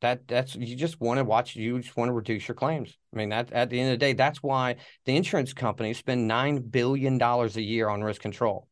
[0.00, 3.16] that that's you just want to watch you just want to reduce your claims i
[3.16, 6.58] mean that at the end of the day that's why the insurance companies spend nine
[6.58, 8.68] billion dollars a year on risk control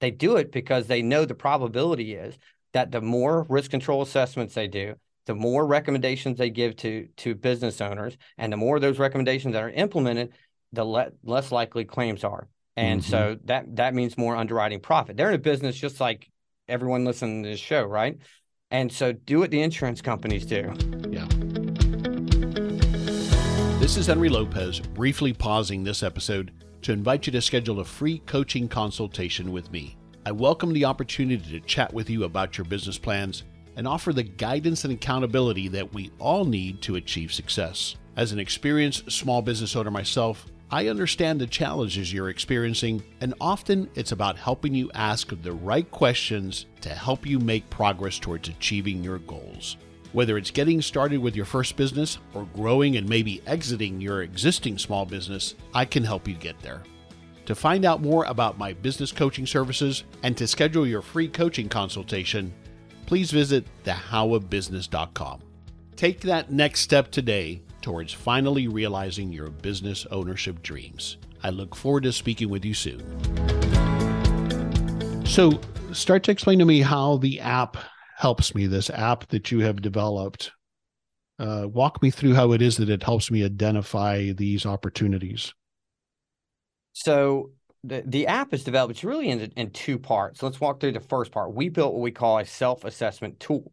[0.00, 2.38] they do it because they know the probability is
[2.72, 4.94] that the more risk control assessments they do
[5.26, 9.62] the more recommendations they give to to business owners and the more those recommendations that
[9.62, 10.32] are implemented
[10.72, 13.10] the le- less likely claims are and mm-hmm.
[13.10, 16.28] so that that means more underwriting profit they're in a business just like
[16.68, 18.18] everyone listening to this show, right?
[18.70, 20.70] And so do what the insurance companies do.
[21.08, 21.26] Yeah.
[23.80, 26.52] This is Henry Lopez, briefly pausing this episode
[26.82, 29.96] to invite you to schedule a free coaching consultation with me.
[30.26, 33.44] I welcome the opportunity to chat with you about your business plans
[33.76, 37.96] and offer the guidance and accountability that we all need to achieve success.
[38.16, 43.88] As an experienced small business owner myself, I understand the challenges you're experiencing, and often
[43.94, 49.02] it's about helping you ask the right questions to help you make progress towards achieving
[49.02, 49.78] your goals.
[50.12, 54.76] Whether it's getting started with your first business or growing and maybe exiting your existing
[54.76, 56.82] small business, I can help you get there.
[57.46, 61.70] To find out more about my business coaching services and to schedule your free coaching
[61.70, 62.52] consultation,
[63.06, 65.40] please visit thehowofbusiness.com.
[65.96, 71.16] Take that next step today towards finally realizing your business ownership dreams.
[71.42, 73.00] I look forward to speaking with you soon.
[75.24, 75.58] So,
[75.94, 77.78] start to explain to me how the app
[78.18, 80.52] helps me, this app that you have developed.
[81.38, 85.54] Uh, walk me through how it is that it helps me identify these opportunities.
[86.92, 87.52] So,
[87.84, 90.42] the, the app is developed, it's really in, in two parts.
[90.42, 91.54] Let's walk through the first part.
[91.54, 93.72] We built what we call a self assessment tool.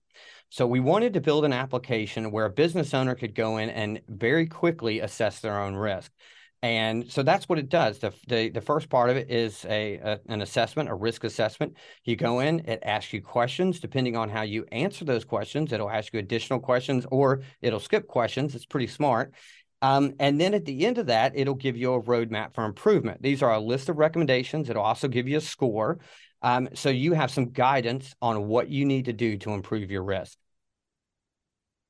[0.56, 4.00] So we wanted to build an application where a business owner could go in and
[4.08, 6.14] very quickly assess their own risk.
[6.62, 8.00] And so that's what it does.
[8.00, 11.76] The, the, the first part of it is a, a, an assessment, a risk assessment.
[12.06, 13.82] You go in, it asks you questions.
[13.82, 18.08] Depending on how you answer those questions, it'll ask you additional questions or it'll skip
[18.08, 18.56] questions.
[18.56, 19.34] It's pretty smart.
[19.82, 23.22] Um, and then at the end of that, it'll give you a roadmap for improvement.
[23.22, 24.70] These are a list of recommendations.
[24.70, 26.00] It'll also give you a score.
[26.42, 30.04] Um, so you have some guidance on what you need to do to improve your
[30.06, 30.38] risk.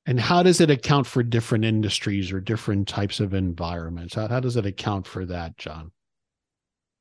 [0.05, 4.13] And how does it account for different industries or different types of environments?
[4.13, 5.91] How, how does it account for that, John?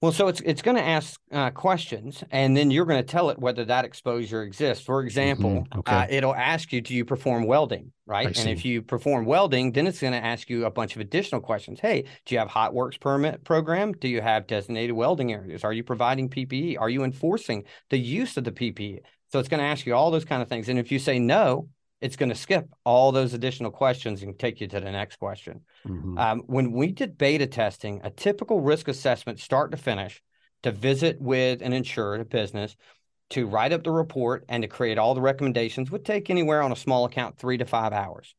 [0.04, 3.30] Well, so it's it's going to ask uh, questions, and then you're going to tell
[3.30, 4.84] it whether that exposure exists.
[4.84, 5.78] For example, mm-hmm.
[5.78, 5.96] okay.
[5.96, 9.86] uh, it'll ask you, "Do you perform welding?" Right, and if you perform welding, then
[9.86, 11.80] it's going to ask you a bunch of additional questions.
[11.80, 13.92] Hey, do you have hot works permit program?
[13.92, 15.64] Do you have designated welding areas?
[15.64, 16.78] Are you providing PPE?
[16.78, 18.98] Are you enforcing the use of the PPE?
[19.32, 20.68] So it's going to ask you all those kind of things.
[20.68, 21.70] And if you say no,
[22.04, 25.62] it's going to skip all those additional questions and take you to the next question.
[25.88, 26.18] Mm-hmm.
[26.18, 30.22] Um, when we did beta testing, a typical risk assessment, start to finish,
[30.64, 32.76] to visit with an insured a business,
[33.30, 36.72] to write up the report, and to create all the recommendations would take anywhere on
[36.72, 38.34] a small account three to five hours.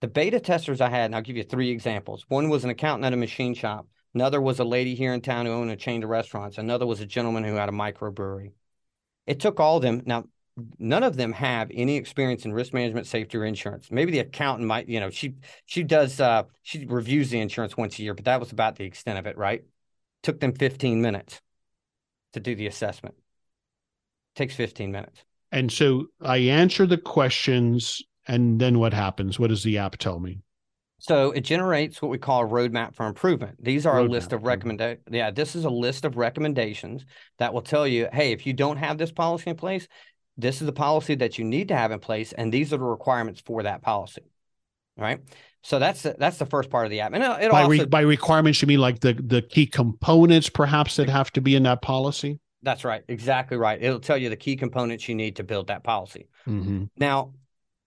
[0.00, 2.24] The beta testers I had, and I'll give you three examples.
[2.28, 3.88] One was an accountant at a machine shop.
[4.14, 6.56] Another was a lady here in town who owned a chain of restaurants.
[6.56, 8.52] Another was a gentleman who had a microbrewery.
[9.26, 10.00] It took all of them.
[10.06, 10.24] Now,
[10.78, 13.90] none of them have any experience in risk management, safety, or insurance.
[13.90, 15.34] Maybe the accountant might, you know, she
[15.66, 18.84] she does uh she reviews the insurance once a year, but that was about the
[18.84, 19.62] extent of it, right?
[20.22, 21.40] Took them 15 minutes
[22.34, 23.14] to do the assessment.
[24.34, 25.24] Takes 15 minutes.
[25.50, 29.38] And so I answer the questions and then what happens?
[29.38, 30.40] What does the app tell me?
[31.02, 33.56] So it generates what we call a roadmap for improvement.
[33.60, 34.06] These are roadmap.
[34.06, 35.04] a list of recommendations.
[35.10, 37.04] Yeah, this is a list of recommendations
[37.38, 39.88] that will tell you, hey, if you don't have this policy in place,
[40.36, 42.84] this is the policy that you need to have in place, and these are the
[42.84, 44.22] requirements for that policy.
[44.96, 45.20] Right.
[45.62, 47.14] So that's the, that's the first part of the app.
[47.14, 50.96] And it'll, it'll by, also, by requirements, you mean like the the key components, perhaps
[50.96, 52.40] that have to be in that policy.
[52.62, 53.02] That's right.
[53.08, 53.82] Exactly right.
[53.82, 56.28] It'll tell you the key components you need to build that policy.
[56.46, 56.84] Mm-hmm.
[56.96, 57.32] Now,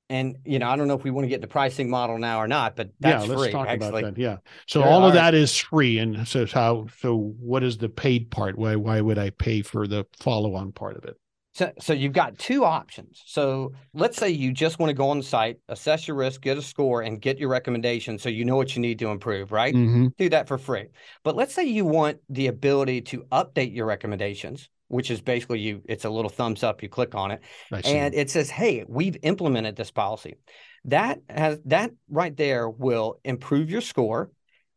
[0.10, 2.39] and you know, I don't know if we want to get the pricing model now
[2.39, 4.01] or not, but that's yeah, let's free, talk actually.
[4.01, 4.21] about that.
[4.21, 4.38] Yeah.
[4.67, 6.88] So there all are, of that is free, and so how?
[6.99, 8.58] So what is the paid part?
[8.58, 11.17] Why why would I pay for the follow on part of it?
[11.56, 13.24] So, so you've got two options.
[13.26, 16.58] So let's say you just want to go on the site, assess your risk, get
[16.58, 19.74] a score, and get your recommendation so you know what you need to improve, right?
[19.74, 20.08] Mm-hmm.
[20.18, 20.88] Do that for free.
[21.24, 25.82] But let's say you want the ability to update your recommendations, which is basically you,
[25.86, 27.39] it's a little thumbs up, you click on it,
[27.86, 30.36] and it says, Hey, we've implemented this policy.
[30.84, 34.30] That has that right there will improve your score,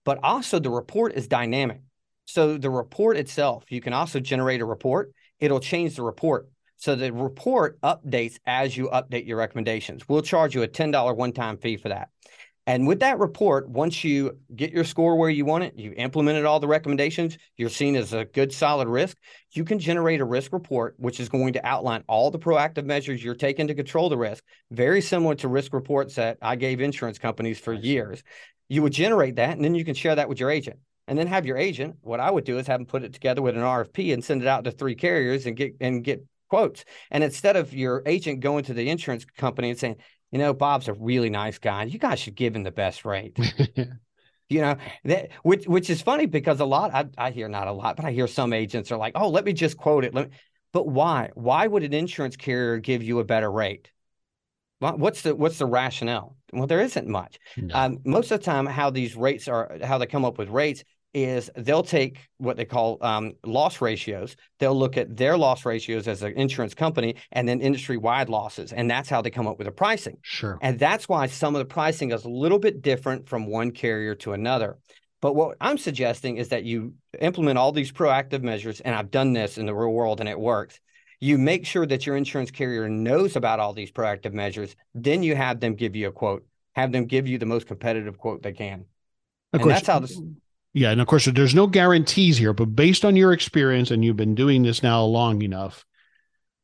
[0.04, 1.80] but also the report is dynamic.
[2.26, 5.12] So the report itself, you can also generate a report.
[5.40, 10.08] It'll change the report so the report updates as you update your recommendations.
[10.08, 12.08] We'll charge you a $10 one time fee for that.
[12.68, 16.44] And with that report, once you get your score where you want it, you implemented
[16.44, 19.16] all the recommendations, you're seen as a good solid risk,
[19.52, 23.24] you can generate a risk report, which is going to outline all the proactive measures
[23.24, 27.18] you're taking to control the risk, very similar to risk reports that I gave insurance
[27.18, 28.22] companies for years.
[28.68, 30.78] You would generate that, and then you can share that with your agent.
[31.06, 31.96] And then have your agent.
[32.02, 34.42] What I would do is have them put it together with an RFP and send
[34.42, 36.84] it out to three carriers and get and get quotes.
[37.10, 39.96] And instead of your agent going to the insurance company and saying,
[40.30, 41.84] you know, Bob's a really nice guy.
[41.84, 43.38] You guys should give him the best rate.
[44.48, 47.72] you know, that which which is funny because a lot I, I hear not a
[47.72, 50.14] lot, but I hear some agents are like, oh, let me just quote it.
[50.14, 50.36] Let me,
[50.72, 51.30] but why?
[51.34, 53.90] Why would an insurance carrier give you a better rate?
[54.80, 56.36] What's the what's the rationale?
[56.52, 57.38] Well, there isn't much.
[57.56, 57.74] No.
[57.74, 60.84] Um, most of the time, how these rates are, how they come up with rates
[61.14, 64.36] is they'll take what they call um, loss ratios.
[64.58, 68.72] They'll look at their loss ratios as an insurance company and then industry wide losses.
[68.72, 70.18] And that's how they come up with the pricing.
[70.22, 70.58] Sure.
[70.60, 74.14] And that's why some of the pricing is a little bit different from one carrier
[74.16, 74.78] to another.
[75.20, 78.80] But what I'm suggesting is that you implement all these proactive measures.
[78.80, 80.78] And I've done this in the real world and it works.
[81.20, 84.76] You make sure that your insurance carrier knows about all these proactive measures.
[84.94, 88.18] Then you have them give you a quote, have them give you the most competitive
[88.18, 88.84] quote they can.
[89.52, 90.20] Of and course, that's how this
[90.78, 94.16] yeah, and of course, there's no guarantees here, but based on your experience, and you've
[94.16, 95.84] been doing this now long enough,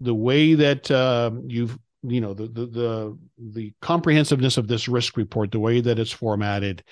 [0.00, 5.16] the way that uh, you've you know the, the the the comprehensiveness of this risk
[5.16, 6.84] report, the way that it's formatted,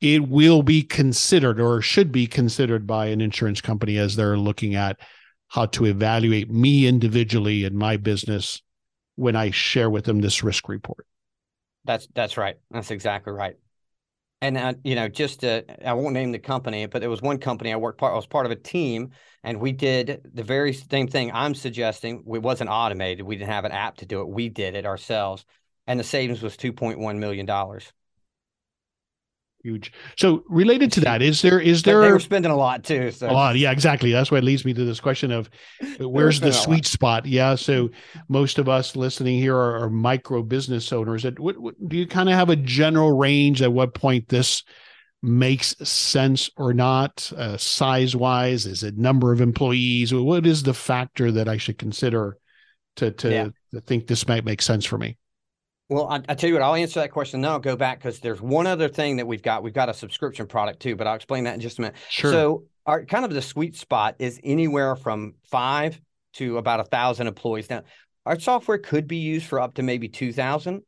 [0.00, 4.74] it will be considered or should be considered by an insurance company as they're looking
[4.74, 4.98] at
[5.48, 8.62] how to evaluate me individually and my business
[9.16, 11.06] when I share with them this risk report.
[11.84, 12.56] That's that's right.
[12.70, 13.56] That's exactly right.
[14.42, 17.38] And uh, you know, just to, I won't name the company, but there was one
[17.38, 18.12] company I worked part.
[18.12, 19.12] I was part of a team,
[19.44, 22.24] and we did the very same thing I'm suggesting.
[22.26, 23.24] It wasn't automated.
[23.24, 24.28] We didn't have an app to do it.
[24.28, 25.46] We did it ourselves,
[25.86, 27.92] and the savings was 2.1 million dollars
[29.62, 29.92] huge.
[30.16, 33.10] So related to that, is there is there but they were spending a lot too.
[33.10, 33.30] So.
[33.30, 34.12] A lot, yeah, exactly.
[34.12, 35.48] That's what leads me to this question of
[35.98, 37.26] where's the sweet spot?
[37.26, 37.54] Yeah.
[37.54, 37.90] So
[38.28, 41.22] most of us listening here are, are micro business owners.
[41.22, 44.62] That what, what, do you kind of have a general range at what point this
[45.22, 48.66] makes sense or not, uh, size wise?
[48.66, 50.12] Is it number of employees?
[50.12, 52.36] What is the factor that I should consider
[52.96, 53.48] to to, yeah.
[53.72, 55.16] to think this might make sense for me?
[55.92, 57.42] Well, I, I, tell you what, I'll answer that question.
[57.42, 59.62] Then I'll go back because there's one other thing that we've got.
[59.62, 61.96] We've got a subscription product too, but I'll explain that in just a minute.
[62.08, 62.32] Sure.
[62.32, 66.00] So, our kind of the sweet spot is anywhere from five
[66.34, 67.70] to about a thousand employees.
[67.70, 67.82] Now,
[68.24, 70.82] our software could be used for up to maybe two thousand,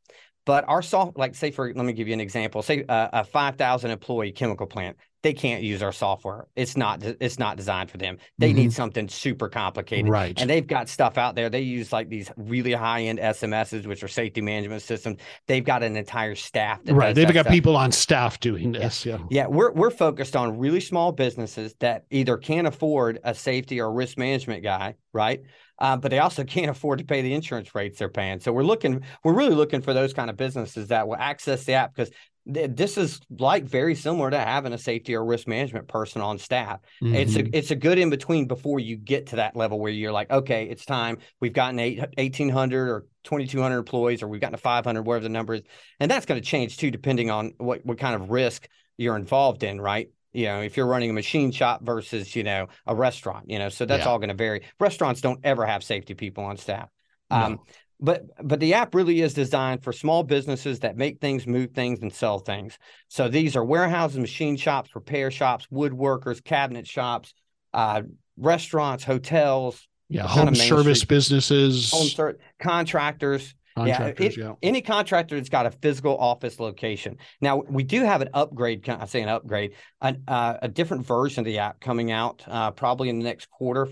[0.46, 2.62] but our soft, like say for, let me give you an example.
[2.62, 6.46] Say a, a five thousand employee chemical plant they can't use our software.
[6.54, 8.18] It's not it's not designed for them.
[8.38, 8.58] They mm-hmm.
[8.58, 10.06] need something super complicated.
[10.06, 10.38] Right.
[10.38, 11.48] And they've got stuff out there.
[11.48, 15.20] They use like these really high-end SMSs, which are safety management systems.
[15.46, 17.14] They've got an entire staff Right.
[17.14, 17.52] They've got stuff.
[17.52, 19.06] people on staff doing this.
[19.06, 19.16] Yeah.
[19.16, 19.26] yeah.
[19.30, 19.46] Yeah.
[19.46, 24.18] We're we're focused on really small businesses that either can't afford a safety or risk
[24.18, 25.40] management guy, right?
[25.78, 28.40] Uh, but they also can't afford to pay the insurance rates they're paying.
[28.40, 31.72] So we're looking, we're really looking for those kind of businesses that will access the
[31.72, 32.12] app because
[32.46, 36.80] this is like very similar to having a safety or risk management person on staff.
[37.02, 37.14] Mm-hmm.
[37.14, 40.12] It's a it's a good in between before you get to that level where you're
[40.12, 41.18] like, okay, it's time.
[41.40, 45.54] We've gotten eight, 1,800 or 2,200 employees, or we've gotten to 500, whatever the number
[45.54, 45.62] is,
[46.00, 49.62] and that's going to change too, depending on what what kind of risk you're involved
[49.62, 50.10] in, right?
[50.32, 53.70] You know, if you're running a machine shop versus you know a restaurant, you know,
[53.70, 54.10] so that's yeah.
[54.10, 54.62] all going to vary.
[54.78, 56.90] Restaurants don't ever have safety people on staff.
[57.30, 57.64] No.
[58.00, 62.02] But but the app really is designed for small businesses that make things move things
[62.02, 62.78] and sell things.
[63.08, 67.34] So these are warehouses machine shops repair shops woodworkers cabinet shops
[67.72, 68.02] uh,
[68.36, 71.90] restaurants hotels yeah home service street, businesses.
[71.92, 73.54] Home ser- contractors.
[73.76, 77.16] Contractors, yeah, it, yeah, any contractor that's got a physical office location.
[77.40, 78.88] Now we do have an upgrade.
[78.88, 82.70] I say an upgrade, an, uh, a different version of the app coming out uh,
[82.70, 83.88] probably in the next quarter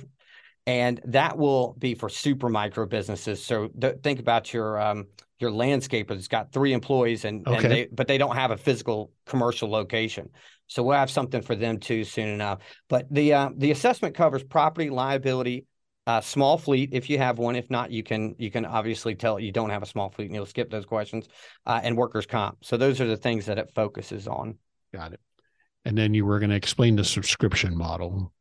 [0.66, 3.44] and that will be for super micro businesses.
[3.44, 5.06] So th- think about your um,
[5.38, 7.56] your landscaper that's got three employees and, okay.
[7.56, 10.30] and they, but they don't have a physical commercial location.
[10.68, 12.60] So we'll have something for them too soon enough.
[12.88, 15.66] But the uh, the assessment covers property liability,
[16.06, 17.56] uh, small fleet if you have one.
[17.56, 20.34] If not, you can you can obviously tell you don't have a small fleet and
[20.34, 21.26] you'll skip those questions.
[21.66, 22.64] Uh, and workers comp.
[22.64, 24.56] So those are the things that it focuses on.
[24.94, 25.20] Got it.
[25.84, 28.32] And then you were going to explain the subscription model.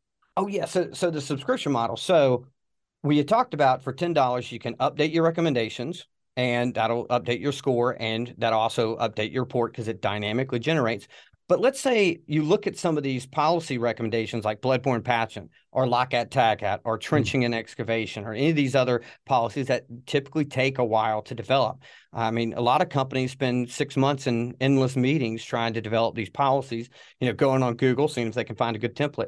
[0.42, 1.96] Oh yeah, so so the subscription model.
[1.96, 2.48] So
[3.04, 7.42] we had talked about for ten dollars you can update your recommendations, and that'll update
[7.42, 11.08] your score, and that'll also update your report because it dynamically generates.
[11.48, 15.86] But let's say you look at some of these policy recommendations like bloodborne pathogen or
[15.86, 17.02] lockout tagout or hmm.
[17.02, 21.36] trenching and excavation or any of these other policies that typically take a while to
[21.36, 21.84] develop.
[22.14, 26.16] I mean, a lot of companies spend six months in endless meetings trying to develop
[26.16, 26.89] these policies,
[27.20, 29.28] you know, going on Google, seeing if they can find a good template.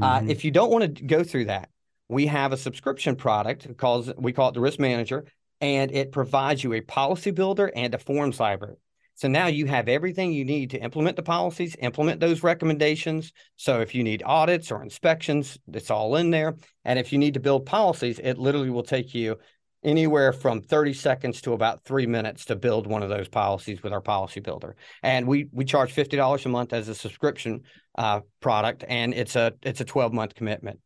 [0.00, 0.28] Uh, mm-hmm.
[0.28, 1.68] Uh, if you don't want to go through that,
[2.08, 5.26] we have a subscription product calls we call it the risk manager
[5.60, 8.76] and it provides you a policy builder and a forms library
[9.18, 13.32] so now you have everything you need to implement the policies, implement those recommendations.
[13.56, 16.54] So if you need audits or inspections, it's all in there.
[16.84, 19.40] And if you need to build policies, it literally will take you
[19.82, 23.92] anywhere from 30 seconds to about three minutes to build one of those policies with
[23.92, 24.76] our policy builder.
[25.02, 27.62] And we we charge $50 a month as a subscription
[27.96, 30.80] uh, product, and it's a it's a 12 month commitment.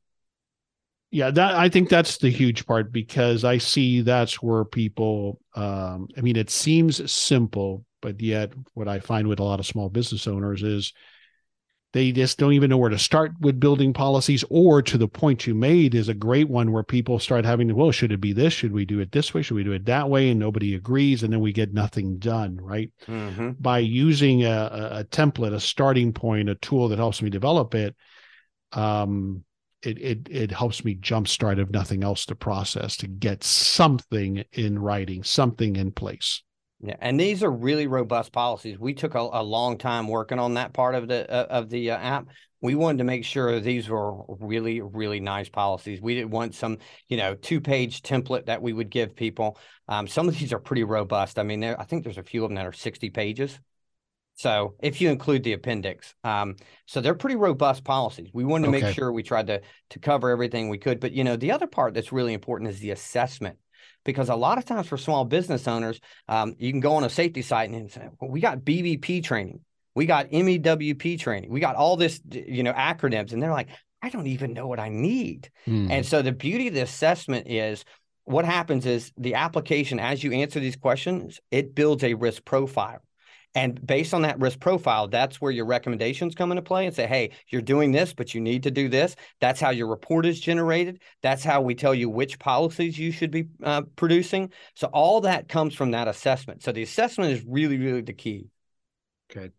[1.11, 5.40] Yeah, that I think that's the huge part because I see that's where people.
[5.55, 9.66] Um, I mean, it seems simple, but yet, what I find with a lot of
[9.66, 10.95] small business owners is
[11.93, 14.45] they just don't even know where to start with building policies.
[14.49, 17.74] Or to the point you made is a great one where people start having to,
[17.74, 18.55] well, should it be this?
[18.55, 19.43] Should we do it this way?
[19.43, 20.30] Should we do it that way?
[20.30, 21.22] And nobody agrees.
[21.22, 22.90] And then we get nothing done, right?
[23.07, 23.51] Mm-hmm.
[23.61, 27.95] By using a, a, template, a starting point, a tool that helps me develop it,
[28.72, 29.45] um,
[29.82, 34.78] it it it helps me jumpstart if nothing else to process to get something in
[34.78, 36.43] writing, something in place.
[36.85, 38.76] Yeah, and these are really robust policies.
[38.76, 41.93] We took a, a long time working on that part of the uh, of the
[41.93, 42.26] uh, app.
[42.61, 46.01] We wanted to make sure these were really really nice policies.
[46.01, 46.78] We didn't want some
[47.09, 49.59] you know two page template that we would give people.
[49.87, 51.39] Um, some of these are pretty robust.
[51.39, 53.61] I mean, I think there's a few of them that are 60 pages.
[54.35, 56.57] So if you include the appendix, um,
[56.87, 58.30] so they're pretty robust policies.
[58.33, 58.87] We wanted to okay.
[58.87, 59.61] make sure we tried to
[59.91, 60.99] to cover everything we could.
[60.99, 63.59] But you know, the other part that's really important is the assessment
[64.05, 67.11] because a lot of times for small business owners, um, you can go on a
[67.11, 69.61] safety site and say, well, we got BBP training,
[69.94, 73.68] we got MEWP training, we got all this, you know, acronyms, and they're like,
[74.03, 75.50] I don't even know what I need.
[75.66, 75.90] Mm.
[75.90, 77.84] And so the beauty of the assessment is
[78.24, 83.00] what happens is the application, as you answer these questions, it builds a risk profile.
[83.55, 87.07] And based on that risk profile, that's where your recommendations come into play and say,
[87.07, 89.14] hey, you're doing this, but you need to do this.
[89.40, 91.03] That's how your report is generated.
[91.22, 94.53] That's how we tell you which policies you should be uh, producing.
[94.74, 96.62] So all that comes from that assessment.
[96.62, 98.46] So the assessment is really, really the key.
[99.30, 99.50] Okay.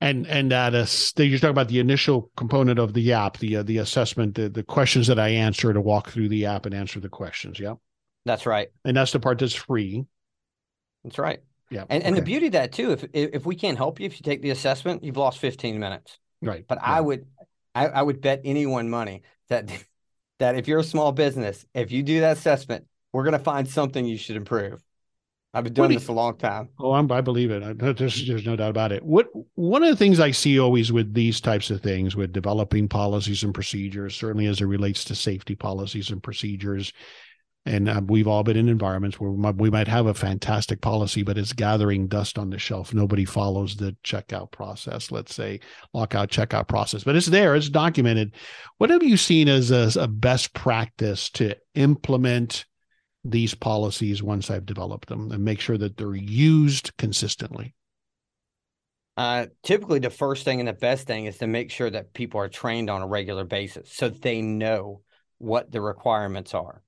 [0.00, 3.62] And and that is you're talking about the initial component of the app, the uh,
[3.62, 6.98] the assessment, the, the questions that I answer to walk through the app and answer
[6.98, 7.60] the questions.
[7.60, 7.74] Yeah,
[8.24, 8.68] that's right.
[8.84, 10.04] And that's the part that's free.
[11.04, 11.40] That's right.
[11.72, 11.84] Yeah.
[11.88, 14.22] And, and the beauty of that too, if if we can't help you, if you
[14.22, 16.18] take the assessment, you've lost 15 minutes.
[16.42, 16.64] Right.
[16.68, 16.92] But yeah.
[16.92, 17.26] I would
[17.74, 19.70] I, I would bet anyone money that
[20.38, 24.04] that if you're a small business, if you do that assessment, we're gonna find something
[24.04, 24.82] you should improve.
[25.54, 26.70] I've been doing this a long time.
[26.78, 27.62] Oh, I'm, I believe it.
[27.62, 29.02] I, there's, there's no doubt about it.
[29.02, 32.88] What one of the things I see always with these types of things, with developing
[32.88, 36.94] policies and procedures, certainly as it relates to safety policies and procedures,
[37.64, 41.38] and uh, we've all been in environments where we might, have a fantastic policy, but
[41.38, 42.92] it's gathering dust on the shelf.
[42.92, 45.60] Nobody follows the checkout process, let's say
[45.94, 48.34] lockout tagout process, but it's there, it's documented.
[48.78, 52.64] What have you seen as a, a best practice to implement
[53.24, 57.74] these policies once I've developed them and make sure that they're used consistently?
[59.16, 62.40] Uh, typically, the first thing and the best thing is to make sure that people
[62.40, 65.02] are trained on a regular basis so they know
[65.38, 66.82] what the requirements are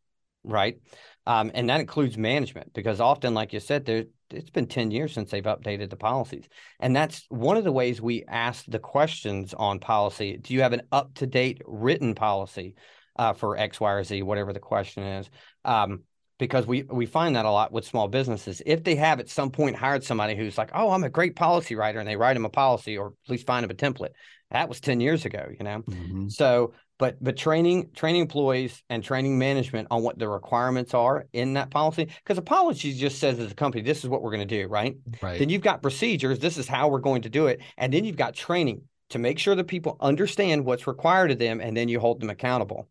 [0.45, 0.78] right?
[1.26, 5.12] Um, and that includes management because often, like you said, there it's been 10 years
[5.12, 6.49] since they've updated the policies.
[6.80, 10.36] And that's one of the ways we ask the questions on policy.
[10.36, 12.74] Do you have an up to date written policy
[13.16, 15.30] uh, for X, Y, or Z, whatever the question is?
[15.64, 16.03] Um,
[16.38, 18.61] because we we find that a lot with small businesses.
[18.66, 21.76] If they have at some point hired somebody who's like, "Oh, I'm a great policy
[21.76, 24.11] writer," and they write them a policy or at least find them a template,
[24.51, 25.82] that was 10 years ago, you know.
[25.88, 26.28] Mm-hmm.
[26.28, 31.55] So but but training training employees and training management on what the requirements are in
[31.55, 34.47] that policy because a policy just says as a company this is what we're going
[34.47, 34.97] to do right?
[35.22, 35.38] Right.
[35.38, 38.16] then you've got procedures this is how we're going to do it and then you've
[38.16, 42.01] got training to make sure that people understand what's required of them and then you
[42.01, 42.88] hold them accountable.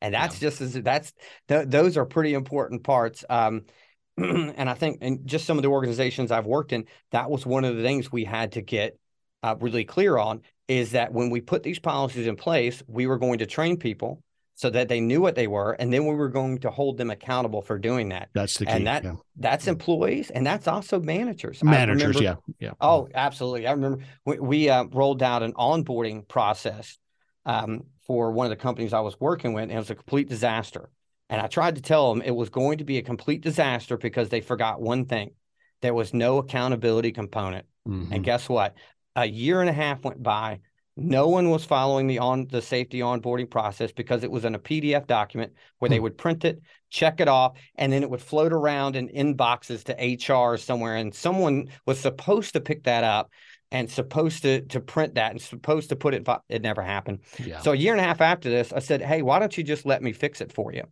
[0.00, 0.48] And that's yeah.
[0.48, 1.12] just as that's
[1.48, 3.62] th- those are pretty important parts um,
[4.16, 7.64] and i think in just some of the organizations i've worked in that was one
[7.64, 8.98] of the things we had to get
[9.42, 13.18] uh, really clear on is that when we put these policies in place, we were
[13.18, 14.22] going to train people
[14.54, 17.10] so that they knew what they were, and then we were going to hold them
[17.10, 18.28] accountable for doing that.
[18.34, 18.72] That's the key.
[18.72, 19.14] And that yeah.
[19.36, 21.64] that's employees, and that's also managers.
[21.64, 22.74] Managers, remember, yeah, yeah.
[22.80, 23.66] Oh, absolutely.
[23.66, 26.98] I remember we, we uh, rolled out an onboarding process
[27.44, 30.28] um, for one of the companies I was working with, and it was a complete
[30.28, 30.90] disaster.
[31.28, 34.28] And I tried to tell them it was going to be a complete disaster because
[34.28, 35.32] they forgot one thing:
[35.80, 37.66] there was no accountability component.
[37.88, 38.12] Mm-hmm.
[38.12, 38.76] And guess what?
[39.16, 40.60] A year and a half went by.
[40.94, 44.58] No one was following the on the safety onboarding process because it was in a
[44.58, 46.02] PDF document where they Hmm.
[46.02, 46.60] would print it,
[46.90, 50.96] check it off, and then it would float around in inboxes to HR somewhere.
[50.96, 53.30] And someone was supposed to pick that up
[53.70, 56.28] and supposed to to print that and supposed to put it.
[56.50, 57.20] It never happened.
[57.38, 57.60] Yeah.
[57.60, 59.86] So a year and a half after this, I said, "Hey, why don't you just
[59.86, 60.84] let me fix it for you?"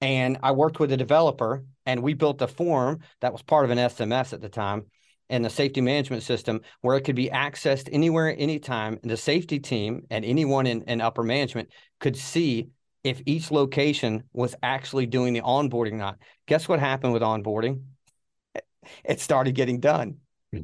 [0.00, 3.70] And I worked with a developer, and we built a form that was part of
[3.70, 4.86] an SMS at the time
[5.30, 8.98] in the safety management system where it could be accessed anywhere, anytime.
[9.02, 11.70] And the safety team and anyone in, in upper management
[12.00, 12.68] could see
[13.02, 16.18] if each location was actually doing the onboarding or not.
[16.46, 17.82] Guess what happened with onboarding?
[19.04, 20.16] It started getting done.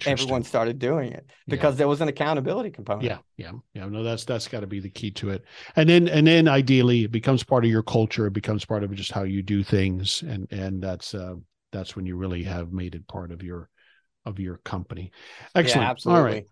[0.06, 1.32] Everyone started doing it Yeah.
[1.48, 3.04] because there was an accountability component.
[3.04, 3.86] Yeah, yeah, yeah.
[3.86, 5.42] No, that's that's got to be the key to it.
[5.74, 8.26] And then and then ideally it becomes part of your culture.
[8.26, 11.36] It becomes part of just how you do things, and and that's uh
[11.72, 13.69] that's when you really have made it part of your
[14.24, 15.12] of your company.
[15.54, 15.84] Excellent.
[15.84, 16.20] Yeah, absolutely.
[16.20, 16.46] All right.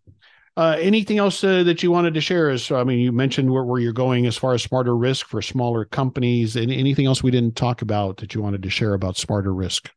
[0.57, 2.51] Uh, anything else uh, that you wanted to share?
[2.51, 5.41] Is I mean, you mentioned where, where you're going as far as smarter risk for
[5.41, 6.57] smaller companies.
[6.57, 9.91] And anything else we didn't talk about that you wanted to share about smarter risk?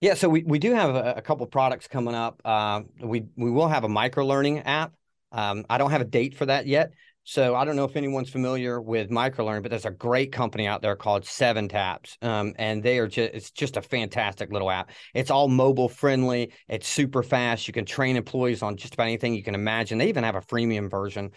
[0.00, 2.40] Yeah, so we, we do have a, a couple products coming up.
[2.44, 4.92] Uh, we we will have a micro learning app.
[5.32, 6.92] Um, I don't have a date for that yet,
[7.24, 10.66] so I don't know if anyone's familiar with micro learning, but there's a great company
[10.66, 14.70] out there called Seven Taps, um, and they are just it's just a fantastic little
[14.70, 14.90] app.
[15.14, 16.52] It's all mobile friendly.
[16.68, 17.66] It's super fast.
[17.66, 19.98] You can train employees on just about anything you can imagine.
[19.98, 21.30] They even have a freemium version.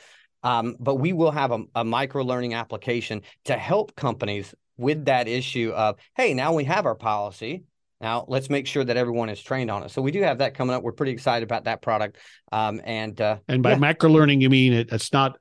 [0.44, 5.28] Um, but we will have a, a micro learning application to help companies with that
[5.28, 7.64] issue of hey, now we have our policy.
[8.00, 9.90] Now let's make sure that everyone is trained on it.
[9.90, 10.84] So we do have that coming up.
[10.84, 12.18] We're pretty excited about that product.
[12.52, 13.78] Um, and uh, And by Yeah.
[13.78, 15.38] macro learning, you mean it, it's not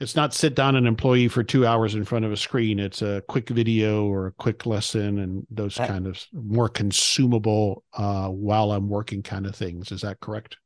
[0.00, 2.78] it's not sit down an employee for two hours in front of a screen.
[2.78, 7.82] It's a quick video or a quick lesson and those That- kind of more consumable
[7.94, 9.90] uh, while I'm working kind of things.
[9.90, 10.56] Is that correct?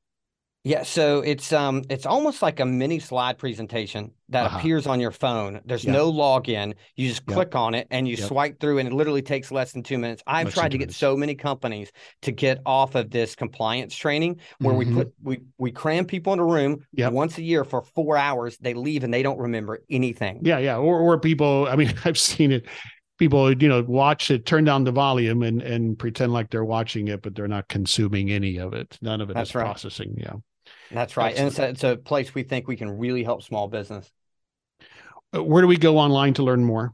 [0.64, 4.58] Yeah, so it's um it's almost like a mini slide presentation that Uh-huh.
[4.58, 5.60] appears on your phone.
[5.64, 6.74] There's no login.
[6.96, 7.34] You just Yep.
[7.34, 8.28] click on it and you Yep.
[8.28, 10.22] swipe through, and it literally takes less than two minutes.
[10.26, 10.98] I've Less tried to two get minutes.
[10.98, 11.90] so many companies
[12.22, 14.78] to get off of this compliance training where Mhm.
[14.78, 18.56] we put we we cram people in a room once a year for four hours.
[18.58, 20.40] They leave and they don't remember anything.
[20.42, 20.76] Yeah, yeah.
[20.78, 21.66] Or or people.
[21.68, 22.66] I mean, I've seen it.
[23.18, 27.08] People, you know, watch it, turn down the volume, and and pretend like they're watching
[27.08, 28.96] it, but they're not consuming any of it.
[29.02, 29.64] None of it is That's right.
[29.64, 30.14] processing.
[30.18, 30.34] Yeah.
[30.92, 31.36] That's right.
[31.36, 34.10] And it's a, it's a place we think we can really help small business.
[35.34, 36.92] Uh, Where do we go online to learn more?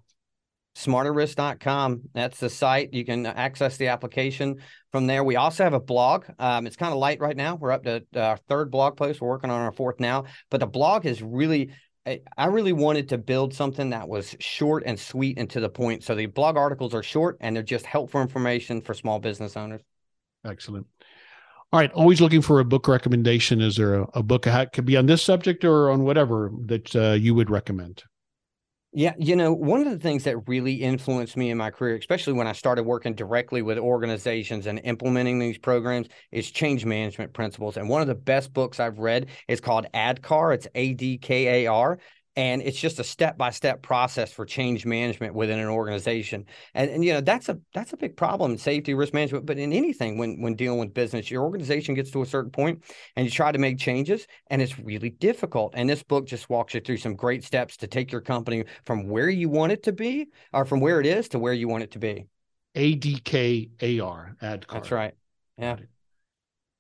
[0.78, 2.03] smarterrisk.com.
[2.14, 2.94] That's the site.
[2.94, 4.59] You can access the application
[4.92, 5.24] from there.
[5.24, 6.26] We also have a blog.
[6.38, 7.57] Um, it's kind of light right now.
[7.57, 9.20] We're up to our third blog post.
[9.20, 10.26] We're working on our fourth now.
[10.51, 11.70] But the blog is really,
[12.07, 16.05] I really wanted to build something that was short and sweet and to the point.
[16.05, 19.82] So the blog articles are short and they're just helpful information for small business owners.
[20.44, 20.86] Excellent.
[21.70, 21.92] All right.
[21.92, 23.60] Always looking for a book recommendation.
[23.60, 26.96] Is there a, a book that could be on this subject or on whatever that
[26.96, 28.04] uh, you would recommend?
[28.94, 32.32] Yeah, you know, one of the things that really influenced me in my career, especially
[32.32, 37.76] when I started working directly with organizations and implementing these programs, is change management principles.
[37.76, 40.54] And one of the best books I've read is called ADKAR.
[40.54, 41.98] It's A D K A R.
[42.37, 46.47] And it's just a step-by-step process for change management within an organization.
[46.74, 49.59] And, and you know, that's a that's a big problem in safety, risk management, but
[49.59, 52.85] in anything when when dealing with business, your organization gets to a certain point
[53.16, 55.74] and you try to make changes and it's really difficult.
[55.76, 59.09] And this book just walks you through some great steps to take your company from
[59.09, 61.83] where you want it to be or from where it is to where you want
[61.83, 62.26] it to be.
[62.74, 64.37] A D K A R.
[64.41, 65.14] Ad That's right.
[65.57, 65.76] Yeah.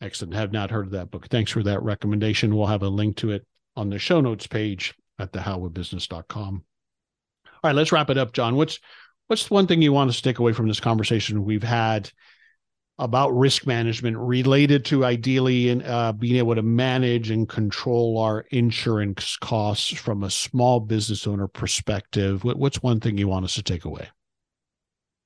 [0.00, 0.34] Excellent.
[0.34, 1.26] Have not heard of that book.
[1.28, 2.54] Thanks for that recommendation.
[2.54, 3.44] We'll have a link to it
[3.74, 6.64] on the show notes page at thehowofbusiness.com.
[7.46, 8.56] All right, let's wrap it up, John.
[8.56, 8.78] What's
[9.26, 12.10] what's one thing you want to take away from this conversation we've had
[12.98, 18.40] about risk management related to ideally in uh, being able to manage and control our
[18.50, 22.42] insurance costs from a small business owner perspective?
[22.42, 24.08] What, what's one thing you want us to take away?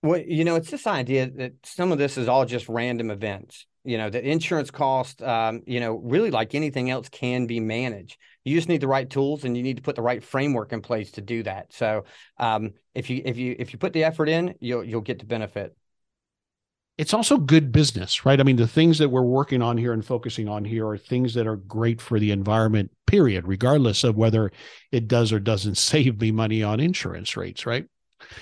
[0.03, 3.66] Well, you know, it's this idea that some of this is all just random events.
[3.84, 8.18] You know, the insurance cost, um, you know, really like anything else can be managed.
[8.45, 10.82] You just need the right tools and you need to put the right framework in
[10.82, 11.72] place to do that.
[11.72, 12.05] So,
[12.38, 15.26] um, if you if you if you put the effort in, you'll you'll get to
[15.26, 15.76] benefit.
[16.99, 18.38] it's also good business, right?
[18.38, 21.34] I mean, the things that we're working on here and focusing on here are things
[21.34, 24.53] that are great for the environment, period, regardless of whether
[24.93, 27.86] it does or doesn't save me money on insurance rates, right?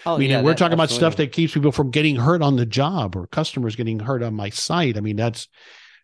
[0.05, 2.43] Oh, I mean, yeah, we're that- talking about stuff that keeps people from getting hurt
[2.43, 4.97] on the job or customers getting hurt on my site.
[4.97, 5.49] I mean, that's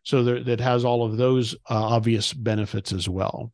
[0.05, 3.53] so there, that has all of those uh, obvious benefits as well.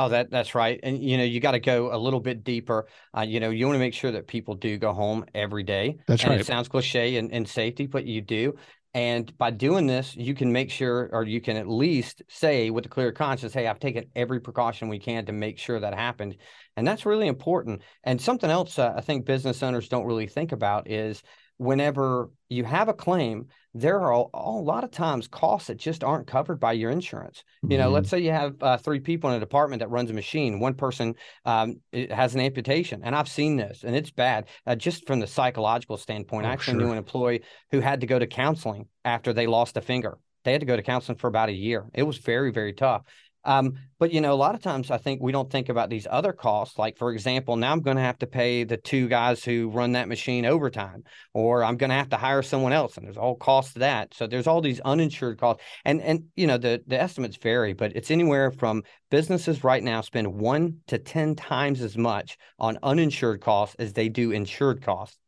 [0.00, 0.80] Oh, that that's right.
[0.82, 2.86] And you know, you got to go a little bit deeper.
[3.16, 5.98] Uh, you know, you want to make sure that people do go home every day.
[6.06, 6.40] That's and right.
[6.40, 8.54] It sounds cliche and, in safety, but you do.
[8.94, 12.86] And by doing this, you can make sure, or you can at least say with
[12.86, 16.38] a clear conscience, hey, I've taken every precaution we can to make sure that happened.
[16.76, 17.82] And that's really important.
[18.02, 21.22] And something else uh, I think business owners don't really think about is
[21.60, 26.02] whenever you have a claim, there are a, a, lot of times costs that just
[26.02, 27.44] aren't covered by your insurance.
[27.62, 27.92] You know, mm-hmm.
[27.92, 30.58] let's say you have uh, three people in a department that runs a machine.
[30.58, 34.46] One person um, has an amputation, and I've seen this, and it's bad.
[34.66, 36.86] Uh, just from the psychological standpoint, oh, I actually sure.
[36.86, 37.42] knew an employee
[37.72, 40.16] who had to go to counseling after they lost a finger.
[40.44, 41.84] They had to go to counseling for about a year.
[41.92, 43.02] It was very, very tough.
[43.44, 46.06] Um, but you know, a lot of times I think we don't think about these
[46.10, 46.78] other costs.
[46.78, 49.92] Like, for example, now I'm going to have to pay the two guys who run
[49.92, 53.36] that machine overtime, or I'm going to have to hire someone else, and there's all
[53.36, 54.14] costs to that.
[54.14, 57.94] So there's all these uninsured costs, and and you know the the estimates vary, but
[57.94, 63.40] it's anywhere from businesses right now spend one to ten times as much on uninsured
[63.40, 65.18] costs as they do insured costs.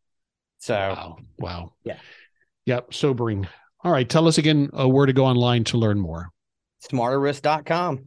[0.58, 1.98] So wow, wow, yeah,
[2.66, 3.48] yep, sobering.
[3.84, 6.31] All right, tell us again uh, where to go online to learn more
[6.90, 8.06] smarterrisk.com.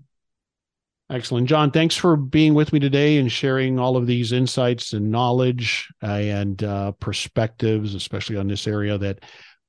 [1.10, 1.48] Excellent.
[1.48, 5.88] John, thanks for being with me today and sharing all of these insights and knowledge
[6.02, 9.20] uh, and uh, perspectives, especially on this area that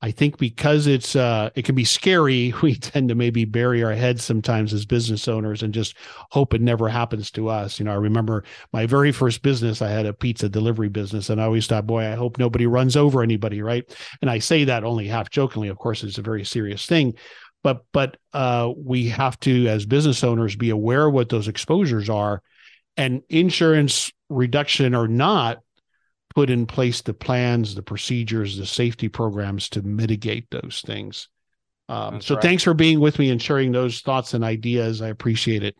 [0.02, 3.92] I think because it's uh, it can be scary, we tend to maybe bury our
[3.92, 5.96] heads sometimes as business owners and just
[6.30, 7.78] hope it never happens to us.
[7.78, 11.38] You know, I remember my very first business, I had a pizza delivery business, and
[11.38, 13.84] I always thought, boy, I hope nobody runs over anybody, right?
[14.22, 15.68] And I say that only half jokingly.
[15.68, 17.14] Of course, it's a very serious thing
[17.66, 22.08] but but uh, we have to as business owners be aware of what those exposures
[22.08, 22.40] are
[22.96, 25.58] and insurance reduction or not
[26.32, 31.26] put in place the plans the procedures the safety programs to mitigate those things.
[31.88, 32.42] Um, so right.
[32.42, 35.02] thanks for being with me and sharing those thoughts and ideas.
[35.02, 35.76] I appreciate it.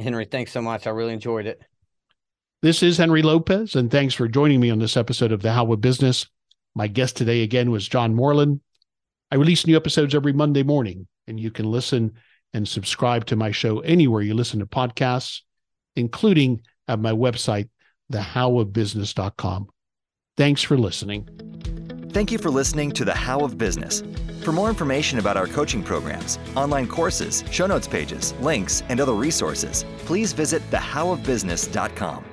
[0.00, 0.88] Henry thanks so much.
[0.88, 1.62] I really enjoyed it.
[2.60, 5.72] This is henry lopez and thanks for joining me on this episode of the how
[5.72, 6.26] of business.
[6.74, 8.60] My guest today again was john morlan
[9.34, 12.12] I release new episodes every Monday morning, and you can listen
[12.52, 15.40] and subscribe to my show anywhere you listen to podcasts,
[15.96, 17.68] including at my website,
[18.12, 19.66] thehowofbusiness.com.
[20.36, 21.28] Thanks for listening.
[22.12, 24.04] Thank you for listening to The How of Business.
[24.42, 29.14] For more information about our coaching programs, online courses, show notes pages, links, and other
[29.14, 32.24] resources, please visit thehowofbusiness.com.